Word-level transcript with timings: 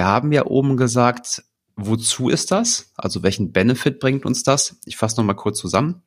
wir 0.00 0.06
haben 0.06 0.32
ja 0.32 0.46
oben 0.46 0.78
gesagt, 0.78 1.44
wozu 1.76 2.30
ist 2.30 2.52
das? 2.52 2.90
Also 2.96 3.22
welchen 3.22 3.52
Benefit 3.52 4.00
bringt 4.00 4.24
uns 4.24 4.42
das? 4.42 4.80
Ich 4.86 4.96
fasse 4.96 5.18
nochmal 5.18 5.36
kurz 5.36 5.58
zusammen. 5.58 6.00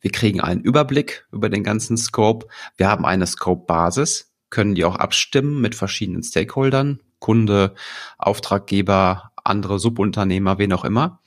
Wir 0.00 0.10
kriegen 0.10 0.40
einen 0.40 0.62
Überblick 0.62 1.28
über 1.30 1.48
den 1.48 1.62
ganzen 1.62 1.96
Scope. 1.96 2.48
Wir 2.76 2.88
haben 2.88 3.04
eine 3.04 3.28
Scope-Basis, 3.28 4.32
können 4.50 4.74
die 4.74 4.84
auch 4.84 4.96
abstimmen 4.96 5.60
mit 5.60 5.76
verschiedenen 5.76 6.24
Stakeholdern, 6.24 6.98
Kunde, 7.20 7.76
Auftraggeber, 8.18 9.30
andere 9.44 9.78
Subunternehmer, 9.78 10.58
wen 10.58 10.72
auch 10.72 10.84
immer. 10.84 11.20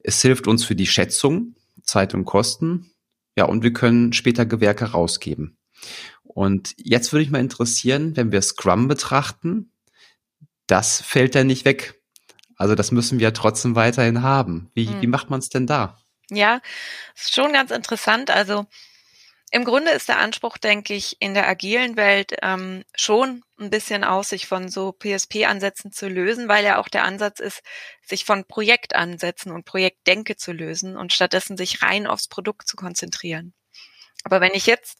Es 0.00 0.20
hilft 0.20 0.48
uns 0.48 0.64
für 0.64 0.74
die 0.74 0.88
Schätzung, 0.88 1.54
Zeit 1.84 2.12
und 2.12 2.24
Kosten. 2.24 2.90
Ja, 3.38 3.44
und 3.44 3.62
wir 3.62 3.72
können 3.72 4.12
später 4.12 4.46
Gewerke 4.46 4.86
rausgeben. 4.86 5.58
Und 6.24 6.74
jetzt 6.76 7.12
würde 7.12 7.22
ich 7.22 7.30
mal 7.30 7.38
interessieren, 7.38 8.16
wenn 8.16 8.32
wir 8.32 8.42
Scrum 8.42 8.88
betrachten, 8.88 9.70
das 10.66 11.02
fällt 11.02 11.34
ja 11.34 11.44
nicht 11.44 11.64
weg. 11.64 12.00
Also 12.56 12.74
das 12.74 12.92
müssen 12.92 13.18
wir 13.18 13.32
trotzdem 13.34 13.74
weiterhin 13.74 14.22
haben. 14.22 14.70
Wie, 14.74 14.86
hm. 14.86 15.02
wie 15.02 15.06
macht 15.06 15.30
man 15.30 15.40
es 15.40 15.48
denn 15.48 15.66
da? 15.66 15.98
Ja, 16.30 16.60
ist 17.14 17.34
schon 17.34 17.52
ganz 17.52 17.70
interessant. 17.70 18.30
Also 18.30 18.66
im 19.50 19.64
Grunde 19.64 19.92
ist 19.92 20.08
der 20.08 20.18
Anspruch, 20.18 20.58
denke 20.58 20.94
ich, 20.94 21.16
in 21.20 21.34
der 21.34 21.46
agilen 21.46 21.96
Welt 21.96 22.34
ähm, 22.42 22.82
schon 22.96 23.44
ein 23.60 23.70
bisschen 23.70 24.02
aus, 24.02 24.30
sich 24.30 24.46
von 24.46 24.68
so 24.68 24.90
PSP-Ansätzen 24.92 25.92
zu 25.92 26.08
lösen, 26.08 26.48
weil 26.48 26.64
ja 26.64 26.80
auch 26.80 26.88
der 26.88 27.04
Ansatz 27.04 27.38
ist, 27.38 27.62
sich 28.02 28.24
von 28.24 28.44
Projektansätzen 28.46 29.52
und 29.52 29.64
Projektdenke 29.64 30.36
zu 30.36 30.52
lösen 30.52 30.96
und 30.96 31.12
stattdessen 31.12 31.56
sich 31.56 31.82
rein 31.82 32.08
aufs 32.08 32.26
Produkt 32.26 32.66
zu 32.66 32.76
konzentrieren. 32.76 33.54
Aber 34.24 34.40
wenn 34.40 34.54
ich 34.54 34.66
jetzt 34.66 34.98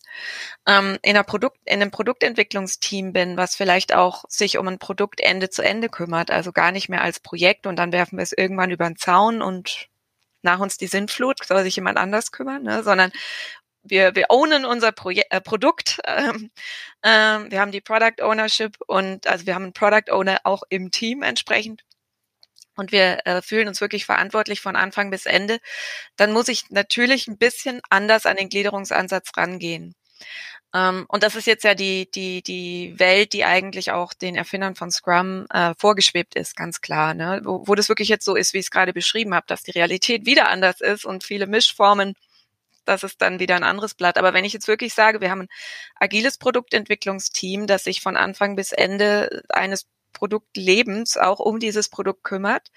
ähm, 0.67 0.99
in, 1.03 1.17
einer 1.17 1.25
Produkt, 1.25 1.59
in 1.65 1.81
einem 1.81 1.91
Produktentwicklungsteam 1.91 3.13
bin, 3.13 3.37
was 3.37 3.57
vielleicht 3.57 3.95
auch 3.95 4.25
sich 4.29 4.59
um 4.59 4.69
ein 4.69 4.79
Produkt 4.79 5.21
Ende 5.21 5.51
zu 5.51 5.63
Ende 5.63 5.89
kümmert, 5.89 6.31
also 6.31 6.53
gar 6.53 6.73
nicht 6.73 6.89
mehr 6.91 7.03
als 7.03 7.21
Projekt 7.21 7.67
und 7.67 7.77
dann 7.77 7.93
werfen 7.93 8.19
wir 8.19 8.23
es 8.23 8.33
irgendwann 8.33 8.71
über 8.71 8.87
den 8.87 8.97
Zaun 8.97 9.43
und 9.43 9.89
nach 10.43 10.61
uns 10.61 10.77
die 10.77 10.87
Sintflut, 10.87 11.45
soll 11.45 11.63
sich 11.65 11.77
jemand 11.77 11.99
anders 11.99 12.31
kümmern, 12.31 12.63
ne? 12.63 12.83
sondern 12.83 13.11
wir, 13.83 14.15
wir 14.15 14.27
ownen 14.29 14.65
unser 14.65 14.93
Proje 14.93 15.25
äh, 15.31 15.41
Produkt. 15.41 16.01
Ähm, 16.07 16.51
ähm, 17.03 17.51
wir 17.51 17.61
haben 17.61 17.73
die 17.73 17.81
Product 17.81 18.23
Ownership 18.23 18.77
und 18.87 19.27
also 19.27 19.47
wir 19.47 19.55
haben 19.55 19.65
einen 19.65 19.73
Product 19.73 20.13
Owner 20.13 20.39
auch 20.45 20.63
im 20.69 20.91
Team 20.91 21.23
entsprechend 21.23 21.83
und 22.77 22.93
wir 22.93 23.27
äh, 23.27 23.43
fühlen 23.43 23.69
uns 23.69 23.81
wirklich 23.81 24.05
verantwortlich 24.05 24.61
von 24.61 24.77
Anfang 24.77 25.11
bis 25.11 25.27
Ende, 25.27 25.59
dann 26.17 26.33
muss 26.33 26.49
ich 26.49 26.71
natürlich 26.71 27.29
ein 27.29 27.39
bisschen 27.39 27.81
anders 27.91 28.27
an 28.27 28.37
den 28.37 28.49
Gliederungsansatz 28.49 29.31
rangehen. 29.37 29.95
Ähm, 30.75 31.07
und 31.09 31.23
das 31.23 31.37
ist 31.37 31.47
jetzt 31.47 31.65
ja 31.65 31.75
die, 31.75 32.11
die, 32.11 32.43
die 32.43 32.95
Welt, 32.99 33.33
die 33.33 33.45
eigentlich 33.45 33.93
auch 33.93 34.13
den 34.13 34.35
Erfindern 34.35 34.75
von 34.75 34.91
Scrum 34.91 35.47
äh, 35.51 35.75
vorgeschwebt 35.79 36.35
ist, 36.35 36.57
ganz 36.57 36.81
klar. 36.81 37.15
Ne? 37.15 37.41
Wo, 37.45 37.67
wo 37.67 37.75
das 37.75 37.89
wirklich 37.89 38.09
jetzt 38.09 38.25
so 38.25 38.35
ist, 38.35 38.55
wie 38.55 38.59
ich 38.59 38.67
es 38.67 38.71
gerade 38.71 38.93
beschrieben 38.93 39.35
habe, 39.35 39.47
dass 39.47 39.63
die 39.63 39.71
Realität 39.71 40.27
wieder 40.27 40.49
anders 40.49 40.81
ist 40.81 41.05
und 41.05 41.25
viele 41.25 41.47
Mischformen 41.47 42.15
das 42.85 43.03
ist 43.03 43.23
dann 43.23 43.39
wieder 43.39 43.57
ein 43.57 43.65
anderes 43.65 43.95
Blatt. 43.95 44.19
Aber 44.19 44.35
wenn 44.35 44.45
ich 44.45 44.53
jetzt 44.53 44.69
wirklich 44.69 44.95
sage, 44.95 45.21
wir 45.21 45.31
haben 45.31 45.43
ein 45.43 45.49
agiles 45.97 46.39
Produktentwicklungsteam, 46.39 47.67
das 47.67 47.85
sich 47.85 48.01
von 48.01 48.17
Anfang 48.17 48.57
bis 48.57 48.73
Ende 48.73 49.43
eines 49.49 49.87
Produktlebens 50.15 51.19
auch 51.19 51.41
um 51.41 51.61
dieses 51.61 51.91
Produkt 51.91 52.25
kümmert. 52.25 52.71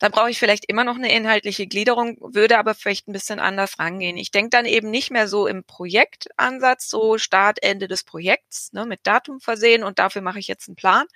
Dann 0.00 0.10
brauche 0.10 0.30
ich 0.30 0.40
vielleicht 0.40 0.64
immer 0.64 0.82
noch 0.82 0.96
eine 0.96 1.14
inhaltliche 1.14 1.68
Gliederung, 1.68 2.16
würde 2.20 2.58
aber 2.58 2.74
vielleicht 2.74 3.06
ein 3.06 3.12
bisschen 3.12 3.38
anders 3.38 3.78
rangehen. 3.78 4.16
Ich 4.16 4.32
denke 4.32 4.50
dann 4.50 4.66
eben 4.66 4.90
nicht 4.90 5.12
mehr 5.12 5.28
so 5.28 5.46
im 5.46 5.62
Projektansatz, 5.62 6.90
so 6.90 7.18
Start, 7.18 7.62
Ende 7.62 7.86
des 7.86 8.02
Projekts, 8.02 8.72
ne, 8.72 8.86
mit 8.86 9.00
Datum 9.04 9.40
versehen 9.40 9.84
und 9.84 10.00
dafür 10.00 10.22
mache 10.22 10.40
ich 10.40 10.48
jetzt 10.48 10.68
einen 10.68 10.76
Plan, 10.76 11.06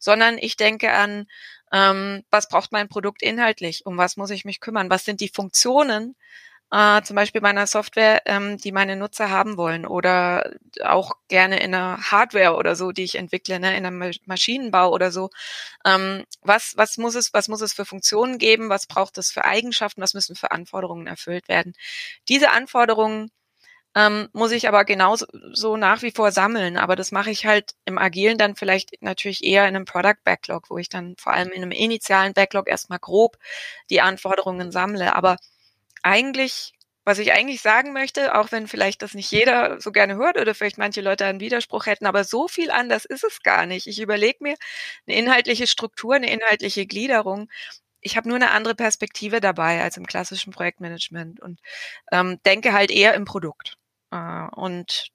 sondern 0.00 0.38
ich 0.38 0.56
denke 0.56 0.90
an, 0.90 1.26
ähm, 1.72 2.24
was 2.30 2.48
braucht 2.48 2.72
mein 2.72 2.88
Produkt 2.88 3.22
inhaltlich, 3.22 3.86
um 3.86 3.96
was 3.96 4.16
muss 4.16 4.30
ich 4.30 4.44
mich 4.44 4.60
kümmern, 4.60 4.90
was 4.90 5.04
sind 5.04 5.20
die 5.20 5.28
Funktionen, 5.28 6.16
äh, 6.72 7.02
zum 7.02 7.16
Beispiel 7.16 7.40
bei 7.42 7.50
einer 7.50 7.66
Software, 7.68 8.22
ähm, 8.26 8.58
die 8.58 8.72
meine 8.72 8.96
Nutzer 8.96 9.30
haben 9.30 9.58
wollen 9.58 9.86
oder 9.86 10.52
auch 10.82 11.12
gerne 11.28 11.60
in 11.62 11.74
einer 11.74 11.98
Hardware 12.10 12.56
oder 12.56 12.76
so, 12.76 12.92
die 12.92 13.04
ich 13.04 13.16
entwickle, 13.16 13.60
ne, 13.60 13.76
in 13.76 13.86
einem 13.86 14.10
Maschinenbau 14.26 14.90
oder 14.90 15.12
so. 15.12 15.30
Ähm, 15.84 16.24
was, 16.42 16.74
was 16.76 16.98
muss 16.98 17.14
es, 17.14 17.34
was 17.34 17.48
muss 17.48 17.60
es 17.62 17.74
für 17.74 17.84
Funktionen 17.84 18.38
geben? 18.38 18.70
Was 18.70 18.86
braucht 18.86 19.18
es 19.18 19.30
für 19.32 19.44
Eigenschaften? 19.44 20.02
Was 20.02 20.14
müssen 20.14 20.36
für 20.36 20.50
Anforderungen 20.52 21.06
erfüllt 21.06 21.48
werden? 21.48 21.74
Diese 22.28 22.50
Anforderungen 22.50 23.30
ähm, 23.94 24.28
muss 24.32 24.52
ich 24.52 24.68
aber 24.68 24.84
genauso 24.84 25.26
so 25.52 25.76
nach 25.76 26.02
wie 26.02 26.12
vor 26.12 26.32
sammeln. 26.32 26.76
Aber 26.78 26.96
das 26.96 27.12
mache 27.12 27.30
ich 27.30 27.44
halt 27.46 27.74
im 27.84 27.98
Agilen 27.98 28.38
dann 28.38 28.56
vielleicht 28.56 29.02
natürlich 29.02 29.44
eher 29.44 29.68
in 29.68 29.76
einem 29.76 29.84
Product 29.84 30.16
Backlog, 30.24 30.70
wo 30.70 30.78
ich 30.78 30.88
dann 30.88 31.14
vor 31.18 31.32
allem 31.34 31.50
in 31.50 31.62
einem 31.62 31.72
initialen 31.72 32.32
Backlog 32.34 32.68
erstmal 32.68 32.98
grob 32.98 33.36
die 33.90 34.00
Anforderungen 34.00 34.72
sammle. 34.72 35.14
Aber 35.14 35.36
eigentlich, 36.02 36.72
was 37.04 37.18
ich 37.18 37.32
eigentlich 37.32 37.60
sagen 37.62 37.92
möchte, 37.92 38.34
auch 38.36 38.52
wenn 38.52 38.68
vielleicht 38.68 39.02
das 39.02 39.14
nicht 39.14 39.30
jeder 39.30 39.80
so 39.80 39.92
gerne 39.92 40.16
hört 40.16 40.38
oder 40.38 40.54
vielleicht 40.54 40.78
manche 40.78 41.00
Leute 41.00 41.24
einen 41.26 41.40
Widerspruch 41.40 41.86
hätten, 41.86 42.06
aber 42.06 42.24
so 42.24 42.48
viel 42.48 42.70
anders 42.70 43.04
ist 43.04 43.24
es 43.24 43.42
gar 43.42 43.66
nicht. 43.66 43.86
Ich 43.86 44.00
überlege 44.00 44.38
mir 44.40 44.56
eine 45.06 45.16
inhaltliche 45.16 45.66
Struktur, 45.66 46.14
eine 46.14 46.30
inhaltliche 46.30 46.86
Gliederung. 46.86 47.50
Ich 48.00 48.16
habe 48.16 48.28
nur 48.28 48.36
eine 48.36 48.50
andere 48.50 48.74
Perspektive 48.74 49.40
dabei 49.40 49.82
als 49.82 49.96
im 49.96 50.06
klassischen 50.06 50.52
Projektmanagement 50.52 51.40
und 51.40 51.60
ähm, 52.12 52.40
denke 52.44 52.72
halt 52.72 52.90
eher 52.90 53.14
im 53.14 53.24
Produkt. 53.24 53.76
Äh, 54.10 54.46
und 54.54 55.08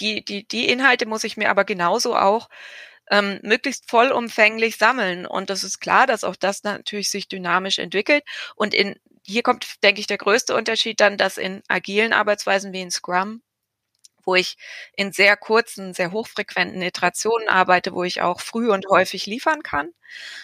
die, 0.00 0.24
die, 0.24 0.46
die 0.46 0.68
Inhalte 0.68 1.06
muss 1.06 1.24
ich 1.24 1.36
mir 1.36 1.50
aber 1.50 1.64
genauso 1.64 2.16
auch 2.16 2.48
ähm, 3.10 3.40
möglichst 3.42 3.90
vollumfänglich 3.90 4.76
sammeln. 4.76 5.26
Und 5.26 5.50
das 5.50 5.64
ist 5.64 5.80
klar, 5.80 6.06
dass 6.06 6.24
auch 6.24 6.36
das 6.36 6.62
natürlich 6.62 7.10
sich 7.10 7.28
dynamisch 7.28 7.78
entwickelt. 7.78 8.24
Und 8.56 8.74
in 8.74 8.96
hier 9.26 9.42
kommt, 9.42 9.82
denke 9.82 10.00
ich, 10.00 10.06
der 10.06 10.18
größte 10.18 10.54
Unterschied 10.56 11.00
dann, 11.00 11.16
dass 11.16 11.38
in 11.38 11.62
agilen 11.68 12.12
Arbeitsweisen 12.12 12.72
wie 12.72 12.80
in 12.80 12.90
Scrum, 12.90 13.42
wo 14.24 14.34
ich 14.34 14.56
in 14.96 15.12
sehr 15.12 15.36
kurzen, 15.36 15.94
sehr 15.94 16.12
hochfrequenten 16.12 16.82
Iterationen 16.82 17.48
arbeite, 17.48 17.92
wo 17.92 18.04
ich 18.04 18.22
auch 18.22 18.40
früh 18.40 18.70
und 18.70 18.86
häufig 18.88 19.26
liefern 19.26 19.62
kann, 19.62 19.90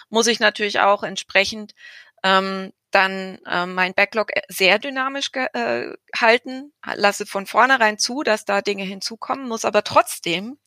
muss 0.09 0.27
ich 0.27 0.41
natürlich 0.41 0.81
auch 0.81 1.03
entsprechend 1.03 1.75
ähm, 2.23 2.73
dann 2.97 3.39
äh, 3.47 3.67
mein 3.67 3.95
Backlog 3.95 4.31
sehr 4.49 4.79
dynamisch 4.79 5.31
äh, 5.35 5.93
halten, 6.17 6.73
lasse 6.95 7.27
von 7.27 7.47
vornherein 7.47 7.99
zu, 7.99 8.23
dass 8.23 8.45
da 8.45 8.63
Dinge 8.63 8.85
hinzukommen, 8.85 9.49
muss 9.49 9.65
aber 9.67 9.85
trotzdem 9.85 10.59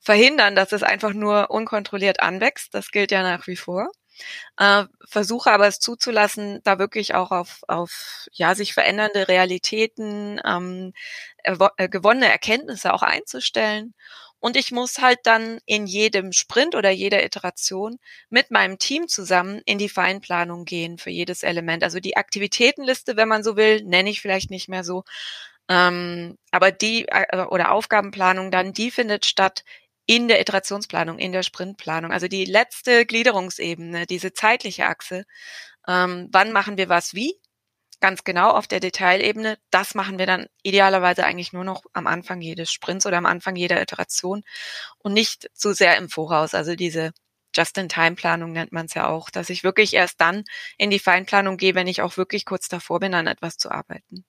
verhindern, 0.00 0.56
dass 0.56 0.72
es 0.72 0.82
einfach 0.82 1.12
nur 1.12 1.50
unkontrolliert 1.50 2.20
anwächst. 2.20 2.74
Das 2.74 2.90
gilt 2.90 3.10
ja 3.10 3.22
nach 3.22 3.46
wie 3.46 3.56
vor 3.56 3.90
äh, 4.58 4.84
versuche 5.08 5.50
aber 5.50 5.66
es 5.66 5.78
zuzulassen, 5.78 6.60
da 6.64 6.78
wirklich 6.78 7.14
auch 7.14 7.30
auf, 7.30 7.60
auf 7.68 8.26
ja, 8.32 8.54
sich 8.54 8.74
verändernde 8.74 9.28
Realitäten, 9.28 10.40
ähm, 10.44 10.92
äh, 11.44 11.88
gewonnene 11.88 12.30
Erkenntnisse 12.30 12.92
auch 12.92 13.02
einzustellen. 13.02 13.94
Und 14.46 14.56
ich 14.56 14.70
muss 14.70 14.98
halt 14.98 15.18
dann 15.24 15.58
in 15.66 15.88
jedem 15.88 16.30
Sprint 16.30 16.76
oder 16.76 16.90
jeder 16.90 17.24
Iteration 17.24 17.98
mit 18.30 18.52
meinem 18.52 18.78
Team 18.78 19.08
zusammen 19.08 19.60
in 19.64 19.76
die 19.76 19.88
Feinplanung 19.88 20.64
gehen 20.64 20.98
für 20.98 21.10
jedes 21.10 21.42
Element. 21.42 21.82
Also 21.82 21.98
die 21.98 22.16
Aktivitätenliste, 22.16 23.16
wenn 23.16 23.26
man 23.26 23.42
so 23.42 23.56
will, 23.56 23.82
nenne 23.82 24.08
ich 24.08 24.20
vielleicht 24.20 24.50
nicht 24.52 24.68
mehr 24.68 24.84
so. 24.84 25.02
Ähm, 25.68 26.38
aber 26.52 26.70
die 26.70 27.08
äh, 27.08 27.46
oder 27.46 27.72
Aufgabenplanung 27.72 28.52
dann, 28.52 28.72
die 28.72 28.92
findet 28.92 29.26
statt 29.26 29.64
in 30.06 30.28
der 30.28 30.40
Iterationsplanung, 30.40 31.18
in 31.18 31.32
der 31.32 31.42
Sprintplanung. 31.42 32.12
Also 32.12 32.28
die 32.28 32.44
letzte 32.44 33.04
Gliederungsebene, 33.04 34.06
diese 34.06 34.32
zeitliche 34.32 34.86
Achse. 34.86 35.24
Ähm, 35.88 36.28
wann 36.30 36.52
machen 36.52 36.76
wir 36.78 36.88
was 36.88 37.14
wie? 37.14 37.34
Ganz 38.00 38.24
genau 38.24 38.50
auf 38.50 38.66
der 38.66 38.80
Detailebene. 38.80 39.58
Das 39.70 39.94
machen 39.94 40.18
wir 40.18 40.26
dann 40.26 40.46
idealerweise 40.62 41.24
eigentlich 41.24 41.52
nur 41.52 41.64
noch 41.64 41.84
am 41.92 42.06
Anfang 42.06 42.40
jedes 42.40 42.70
Sprints 42.70 43.06
oder 43.06 43.16
am 43.18 43.26
Anfang 43.26 43.56
jeder 43.56 43.80
Iteration 43.80 44.44
und 44.98 45.14
nicht 45.14 45.50
zu 45.54 45.72
sehr 45.72 45.96
im 45.96 46.08
Voraus. 46.08 46.54
Also 46.54 46.76
diese 46.76 47.12
Just-in-Time-Planung 47.56 48.52
nennt 48.52 48.72
man 48.72 48.86
es 48.86 48.94
ja 48.94 49.08
auch, 49.08 49.30
dass 49.30 49.50
ich 49.50 49.64
wirklich 49.64 49.94
erst 49.94 50.20
dann 50.20 50.44
in 50.76 50.90
die 50.90 50.98
Feinplanung 50.98 51.56
gehe, 51.56 51.74
wenn 51.74 51.86
ich 51.86 52.02
auch 52.02 52.16
wirklich 52.16 52.44
kurz 52.44 52.68
davor 52.68 53.00
bin, 53.00 53.14
an 53.14 53.26
etwas 53.26 53.56
zu 53.56 53.70
arbeiten. 53.70 54.24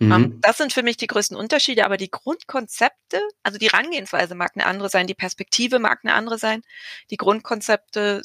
Mhm. 0.00 0.12
Um, 0.12 0.24
ähm, 0.24 0.38
das 0.40 0.56
sind 0.56 0.72
für 0.72 0.82
mich 0.82 0.96
die 0.96 1.06
größten 1.06 1.36
Unterschiede, 1.36 1.84
aber 1.84 1.96
die 1.96 2.10
Grundkonzepte, 2.10 3.20
also 3.42 3.58
die 3.58 3.66
Rangehensweise 3.66 4.34
mag 4.34 4.52
eine 4.54 4.66
andere 4.66 4.88
sein, 4.88 5.06
die 5.06 5.14
Perspektive 5.14 5.78
mag 5.78 6.00
eine 6.02 6.14
andere 6.14 6.38
sein, 6.38 6.62
die 7.10 7.18
Grundkonzepte 7.18 8.22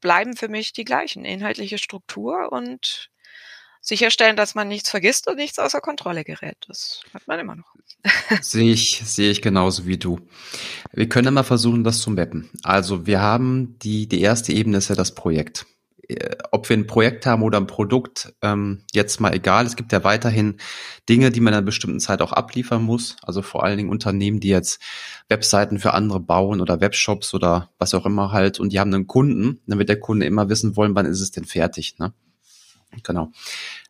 bleiben 0.00 0.36
für 0.36 0.48
mich 0.48 0.72
die 0.72 0.84
gleichen, 0.84 1.24
inhaltliche 1.24 1.78
Struktur 1.78 2.52
und 2.52 3.10
sicherstellen, 3.86 4.36
dass 4.36 4.54
man 4.54 4.68
nichts 4.68 4.90
vergisst 4.90 5.28
und 5.28 5.36
nichts 5.36 5.58
außer 5.58 5.80
Kontrolle 5.80 6.24
gerät. 6.24 6.56
Das 6.66 7.02
hat 7.14 7.26
man 7.28 7.38
immer 7.38 7.54
noch. 7.54 7.74
sehe 8.40 8.72
ich, 8.72 9.02
sehe 9.04 9.30
ich 9.30 9.42
genauso 9.42 9.86
wie 9.86 9.96
du. 9.96 10.20
Wir 10.92 11.08
können 11.08 11.34
mal 11.34 11.44
versuchen, 11.44 11.84
das 11.84 12.00
zu 12.00 12.10
mappen. 12.10 12.50
Also 12.62 13.06
wir 13.06 13.20
haben 13.20 13.78
die, 13.80 14.08
die 14.08 14.20
erste 14.20 14.52
Ebene 14.52 14.78
ist 14.78 14.88
ja 14.88 14.94
das 14.94 15.14
Projekt. 15.14 15.66
äh, 16.08 16.36
ob 16.52 16.68
wir 16.68 16.76
ein 16.76 16.86
Projekt 16.86 17.26
haben 17.26 17.42
oder 17.42 17.58
ein 17.58 17.66
Produkt, 17.66 18.32
ähm, 18.42 18.84
jetzt 18.92 19.20
mal 19.20 19.34
egal. 19.34 19.66
Es 19.66 19.76
gibt 19.76 19.92
ja 19.92 20.04
weiterhin 20.04 20.58
Dinge, 21.08 21.30
die 21.30 21.40
man 21.40 21.52
in 21.52 21.58
einer 21.58 21.66
bestimmten 21.66 22.00
Zeit 22.00 22.22
auch 22.22 22.32
abliefern 22.32 22.82
muss. 22.82 23.16
Also 23.22 23.42
vor 23.42 23.64
allen 23.64 23.76
Dingen 23.76 23.90
Unternehmen, 23.90 24.40
die 24.40 24.48
jetzt 24.48 24.80
Webseiten 25.28 25.78
für 25.78 25.94
andere 25.94 26.20
bauen 26.20 26.60
oder 26.60 26.80
Webshops 26.80 27.34
oder 27.34 27.70
was 27.78 27.94
auch 27.94 28.06
immer 28.06 28.32
halt 28.32 28.60
und 28.60 28.72
die 28.72 28.80
haben 28.80 28.92
einen 28.94 29.06
Kunden, 29.06 29.60
dann 29.66 29.78
wird 29.78 29.88
der 29.88 30.00
Kunde 30.00 30.26
immer 30.26 30.48
wissen 30.48 30.76
wollen, 30.76 30.94
wann 30.94 31.06
ist 31.06 31.20
es 31.20 31.30
denn 31.30 31.44
fertig. 31.44 31.98
Ne? 31.98 32.12
Genau. 33.02 33.30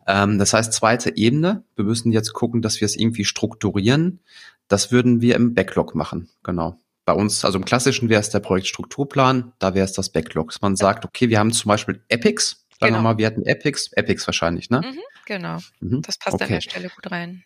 Ähm, 0.06 0.38
das 0.38 0.52
heißt, 0.52 0.72
zweite 0.72 1.16
Ebene, 1.16 1.64
wir 1.74 1.84
müssen 1.84 2.12
jetzt 2.12 2.32
gucken, 2.32 2.62
dass 2.62 2.80
wir 2.80 2.86
es 2.86 2.96
irgendwie 2.96 3.24
strukturieren. 3.24 4.20
Das 4.68 4.92
würden 4.92 5.20
wir 5.20 5.36
im 5.36 5.54
Backlog 5.54 5.94
machen. 5.94 6.28
Genau 6.42 6.78
bei 7.06 7.12
uns, 7.12 7.44
also 7.44 7.56
im 7.56 7.64
klassischen 7.64 8.08
wäre 8.10 8.20
es 8.20 8.30
der 8.30 8.40
Projektstrukturplan, 8.40 9.52
da 9.60 9.74
wäre 9.74 9.84
es 9.84 9.92
das 9.92 10.10
Backlog. 10.10 10.52
Man 10.60 10.76
sagt, 10.76 11.04
okay, 11.04 11.30
wir 11.30 11.38
haben 11.38 11.52
zum 11.52 11.68
Beispiel 11.68 12.02
Epics, 12.08 12.66
sagen 12.80 12.92
genau. 12.92 12.98
wir 12.98 13.02
mal, 13.02 13.18
wir 13.18 13.28
hatten 13.28 13.44
Epics, 13.44 13.92
Epics 13.92 14.26
wahrscheinlich, 14.26 14.68
ne? 14.70 14.82
Mhm, 14.84 14.98
genau. 15.24 15.58
Mhm. 15.80 16.02
Das 16.02 16.18
passt 16.18 16.34
okay. 16.34 16.44
an 16.44 16.50
der 16.50 16.60
Stelle 16.60 16.88
gut 16.88 17.10
rein. 17.10 17.44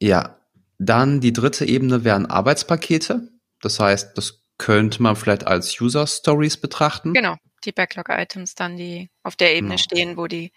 Ja. 0.00 0.36
Dann 0.78 1.20
die 1.20 1.32
dritte 1.32 1.64
Ebene 1.64 2.04
wären 2.04 2.26
Arbeitspakete. 2.26 3.28
Das 3.60 3.80
heißt, 3.80 4.18
das 4.18 4.42
könnte 4.58 5.02
man 5.02 5.16
vielleicht 5.16 5.46
als 5.46 5.80
User 5.80 6.06
Stories 6.06 6.58
betrachten. 6.58 7.14
Genau, 7.14 7.36
die 7.64 7.72
Backlog-Items 7.72 8.54
dann, 8.54 8.76
die 8.76 9.10
auf 9.22 9.36
der 9.36 9.54
Ebene 9.54 9.74
genau. 9.74 9.82
stehen, 9.82 10.16
wo 10.16 10.26
die 10.26 10.52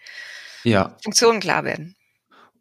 ja. 0.64 0.96
Funktionen 1.02 1.40
klar 1.40 1.64
werden. 1.64 1.94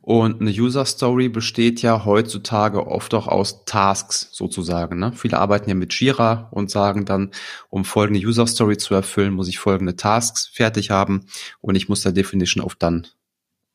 Und 0.08 0.40
eine 0.40 0.52
User 0.52 0.86
Story 0.86 1.28
besteht 1.28 1.82
ja 1.82 2.06
heutzutage 2.06 2.88
oft 2.88 3.14
auch 3.14 3.28
aus 3.28 3.66
Tasks 3.66 4.30
sozusagen. 4.32 5.00
Ne? 5.00 5.12
Viele 5.14 5.38
arbeiten 5.38 5.68
ja 5.68 5.76
mit 5.76 5.94
Jira 5.94 6.48
und 6.52 6.72
sagen 6.72 7.04
dann, 7.04 7.32
um 7.68 7.84
folgende 7.84 8.26
User 8.26 8.48
Story 8.48 8.78
zu 8.78 8.94
erfüllen, 8.96 9.34
muss 9.34 9.50
ich 9.50 9.60
folgende 9.60 9.98
Tasks 9.98 10.48
fertig 10.48 10.92
haben 10.92 11.28
und 11.60 11.76
ich 11.76 11.90
muss 11.90 12.04
der 12.04 12.14
Definition 12.14 12.64
auf 12.64 12.76
dann. 12.76 13.08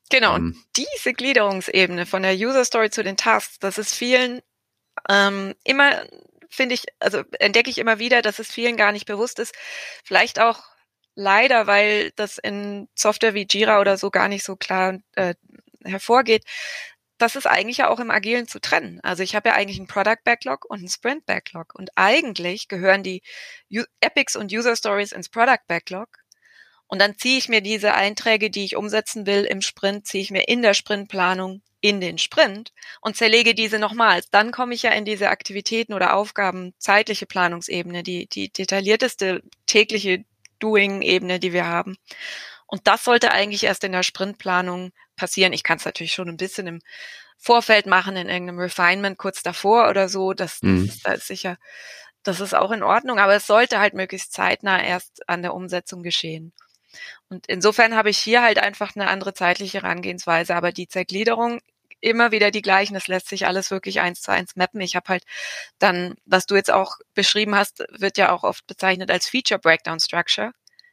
Genau, 0.09 0.35
ähm, 0.35 0.57
diese 0.75 1.13
Gliederungsebene 1.13 2.07
von 2.07 2.23
der 2.23 2.33
User 2.33 2.65
Story 2.65 2.89
zu 2.89 3.03
den 3.03 3.15
Tasks, 3.15 3.59
das 3.59 3.77
ist 3.77 3.93
vielen 3.93 4.41
ähm, 5.09 5.53
immer, 5.63 5.91
finde 6.53 6.75
ich, 6.75 6.85
also 6.99 7.23
entdecke 7.39 7.69
ich 7.69 7.77
immer 7.77 7.99
wieder, 7.99 8.21
dass 8.21 8.39
es 8.39 8.51
vielen 8.51 8.77
gar 8.77 8.91
nicht 8.91 9.05
bewusst 9.05 9.39
ist. 9.39 9.53
Vielleicht 10.03 10.39
auch 10.39 10.63
leider, 11.15 11.67
weil 11.67 12.11
das 12.11 12.37
in 12.37 12.87
Software 12.95 13.33
wie 13.33 13.47
Jira 13.49 13.79
oder 13.79 13.97
so 13.97 14.09
gar 14.11 14.27
nicht 14.27 14.43
so 14.43 14.55
klar 14.55 14.99
äh, 15.15 15.35
hervorgeht, 15.83 16.43
das 17.17 17.35
ist 17.35 17.47
eigentlich 17.47 17.77
ja 17.77 17.89
auch 17.89 17.99
im 17.99 18.11
Agilen 18.11 18.47
zu 18.47 18.59
trennen. 18.59 18.99
Also 19.03 19.23
ich 19.23 19.35
habe 19.35 19.49
ja 19.49 19.55
eigentlich 19.55 19.77
einen 19.77 19.87
Product 19.87 20.23
Backlog 20.23 20.65
und 20.65 20.79
einen 20.79 20.89
Sprint 20.89 21.25
Backlog. 21.25 21.73
Und 21.75 21.91
eigentlich 21.95 22.67
gehören 22.67 23.03
die 23.03 23.21
Epics 24.01 24.35
und 24.35 24.51
User 24.51 24.75
Stories 24.75 25.11
ins 25.11 25.29
Product 25.29 25.65
Backlog. 25.67 26.09
Und 26.87 26.99
dann 26.99 27.17
ziehe 27.17 27.37
ich 27.37 27.49
mir 27.49 27.61
diese 27.61 27.93
Einträge, 27.93 28.49
die 28.49 28.65
ich 28.65 28.75
umsetzen 28.75 29.25
will 29.25 29.45
im 29.45 29.61
Sprint, 29.61 30.05
ziehe 30.05 30.23
ich 30.23 30.31
mir 30.31 30.47
in 30.47 30.61
der 30.61 30.73
Sprintplanung 30.73 31.61
in 31.83 31.99
den 31.99 32.17
Sprint 32.17 32.71
und 33.01 33.17
zerlege 33.17 33.53
diese 33.53 33.77
nochmals. 33.77 34.29
Dann 34.29 34.51
komme 34.51 34.73
ich 34.73 34.83
ja 34.83 34.91
in 34.91 35.03
diese 35.03 35.29
Aktivitäten 35.29 35.93
oder 35.93 36.15
Aufgaben 36.15 36.73
zeitliche 36.77 37.25
Planungsebene, 37.25 38.03
die, 38.03 38.25
die 38.25 38.53
detaillierteste 38.53 39.43
tägliche 39.65 40.23
Doing-Ebene, 40.59 41.39
die 41.39 41.51
wir 41.51 41.67
haben. 41.67 41.97
Und 42.67 42.87
das 42.87 43.03
sollte 43.03 43.33
eigentlich 43.33 43.65
erst 43.65 43.83
in 43.83 43.91
der 43.91 44.03
Sprintplanung 44.03 44.93
passieren. 45.17 45.51
Ich 45.51 45.63
kann 45.63 45.77
es 45.77 45.83
natürlich 45.83 46.13
schon 46.13 46.29
ein 46.29 46.37
bisschen 46.37 46.67
im 46.67 46.79
Vorfeld 47.37 47.85
machen, 47.85 48.15
in 48.15 48.29
irgendeinem 48.29 48.59
Refinement 48.59 49.17
kurz 49.17 49.43
davor 49.43 49.89
oder 49.89 50.07
so. 50.07 50.31
Das, 50.31 50.61
mhm. 50.61 50.87
das, 50.87 50.99
das 51.01 51.17
ist 51.17 51.27
sicher, 51.27 51.57
das 52.23 52.39
ist 52.39 52.55
auch 52.55 52.71
in 52.71 52.81
Ordnung, 52.81 53.19
aber 53.19 53.35
es 53.35 53.45
sollte 53.45 53.79
halt 53.79 53.93
möglichst 53.93 54.31
zeitnah 54.31 54.81
erst 54.81 55.27
an 55.27 55.41
der 55.41 55.53
Umsetzung 55.53 56.01
geschehen. 56.01 56.53
Und 57.27 57.45
insofern 57.47 57.93
habe 57.93 58.09
ich 58.09 58.19
hier 58.19 58.41
halt 58.41 58.57
einfach 58.57 58.95
eine 58.95 59.09
andere 59.09 59.33
zeitliche 59.33 59.81
Herangehensweise, 59.81 60.55
aber 60.55 60.71
die 60.71 60.87
Zergliederung 60.87 61.59
immer 62.03 62.31
wieder 62.31 62.51
die 62.51 62.61
gleichen. 62.61 62.95
Es 62.95 63.07
lässt 63.07 63.29
sich 63.29 63.47
alles 63.47 63.71
wirklich 63.71 64.01
eins 64.01 64.21
zu 64.21 64.31
eins 64.31 64.55
mappen. 64.55 64.81
Ich 64.81 64.95
habe 64.95 65.07
halt 65.07 65.23
dann, 65.79 66.15
was 66.25 66.45
du 66.45 66.55
jetzt 66.55 66.71
auch 66.71 66.97
beschrieben 67.13 67.55
hast, 67.55 67.83
wird 67.89 68.17
ja 68.17 68.31
auch 68.31 68.43
oft 68.43 68.67
bezeichnet 68.67 69.09
als 69.09 69.27
Feature 69.27 69.59
Breakdown 69.59 69.99
Structure 69.99 70.51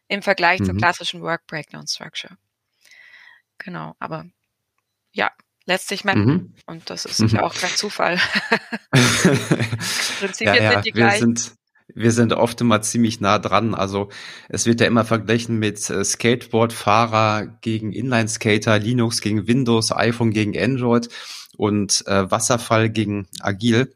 im 0.09 0.23
Vergleich 0.23 0.61
mhm. 0.61 0.67
zur 0.67 0.77
klassischen 0.77 1.23
Work 1.23 1.47
Breakdown 1.47 1.87
Structure. 1.87 2.37
Genau, 3.59 3.95
aber 3.99 4.27
ja, 5.13 5.31
lässt 5.67 5.89
sich 5.89 6.05
mappen. 6.05 6.27
Mhm. 6.27 6.55
Und 6.67 6.91
das 6.91 7.05
ist 7.05 7.19
sicher 7.19 7.39
mhm. 7.39 7.45
auch 7.45 7.55
kein 7.55 7.71
Zufall. 7.71 8.19
Prinzipien 10.21 10.55
ja, 10.55 10.63
ja, 10.63 10.73
sind 10.73 10.87
die 10.87 10.93
gleichen. 10.93 11.37
Sind, 11.37 11.60
wir 11.95 12.13
sind 12.13 12.33
oft 12.33 12.61
immer 12.61 12.83
ziemlich 12.83 13.21
nah 13.21 13.39
dran. 13.39 13.75
Also 13.75 14.09
es 14.49 14.67
wird 14.67 14.81
ja 14.81 14.87
immer 14.87 15.05
verglichen 15.05 15.59
mit 15.59 15.89
äh, 15.91 16.05
Skateboard-Fahrer 16.05 17.59
gegen 17.61 17.93
Inline-Skater, 17.93 18.79
Linux 18.79 19.21
gegen 19.21 19.47
Windows, 19.47 19.93
iPhone 19.93 20.31
gegen 20.31 20.59
Android 20.59 21.09
und 21.57 22.05
äh, 22.07 22.31
Wasserfall 22.31 22.91
gegen 22.91 23.27
Agil. 23.41 23.95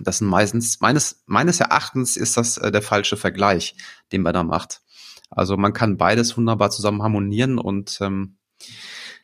Das 0.00 0.18
sind 0.18 0.28
meistens, 0.28 0.80
meines, 0.80 1.22
meines 1.26 1.60
Erachtens 1.60 2.16
ist 2.16 2.36
das 2.36 2.56
äh, 2.58 2.72
der 2.72 2.82
falsche 2.82 3.16
Vergleich, 3.16 3.76
den 4.12 4.22
man 4.22 4.34
da 4.34 4.42
macht. 4.42 4.82
Also 5.30 5.56
man 5.56 5.72
kann 5.72 5.96
beides 5.96 6.36
wunderbar 6.36 6.70
zusammen 6.70 7.02
harmonieren 7.02 7.58
und 7.58 7.98
ähm, 8.00 8.36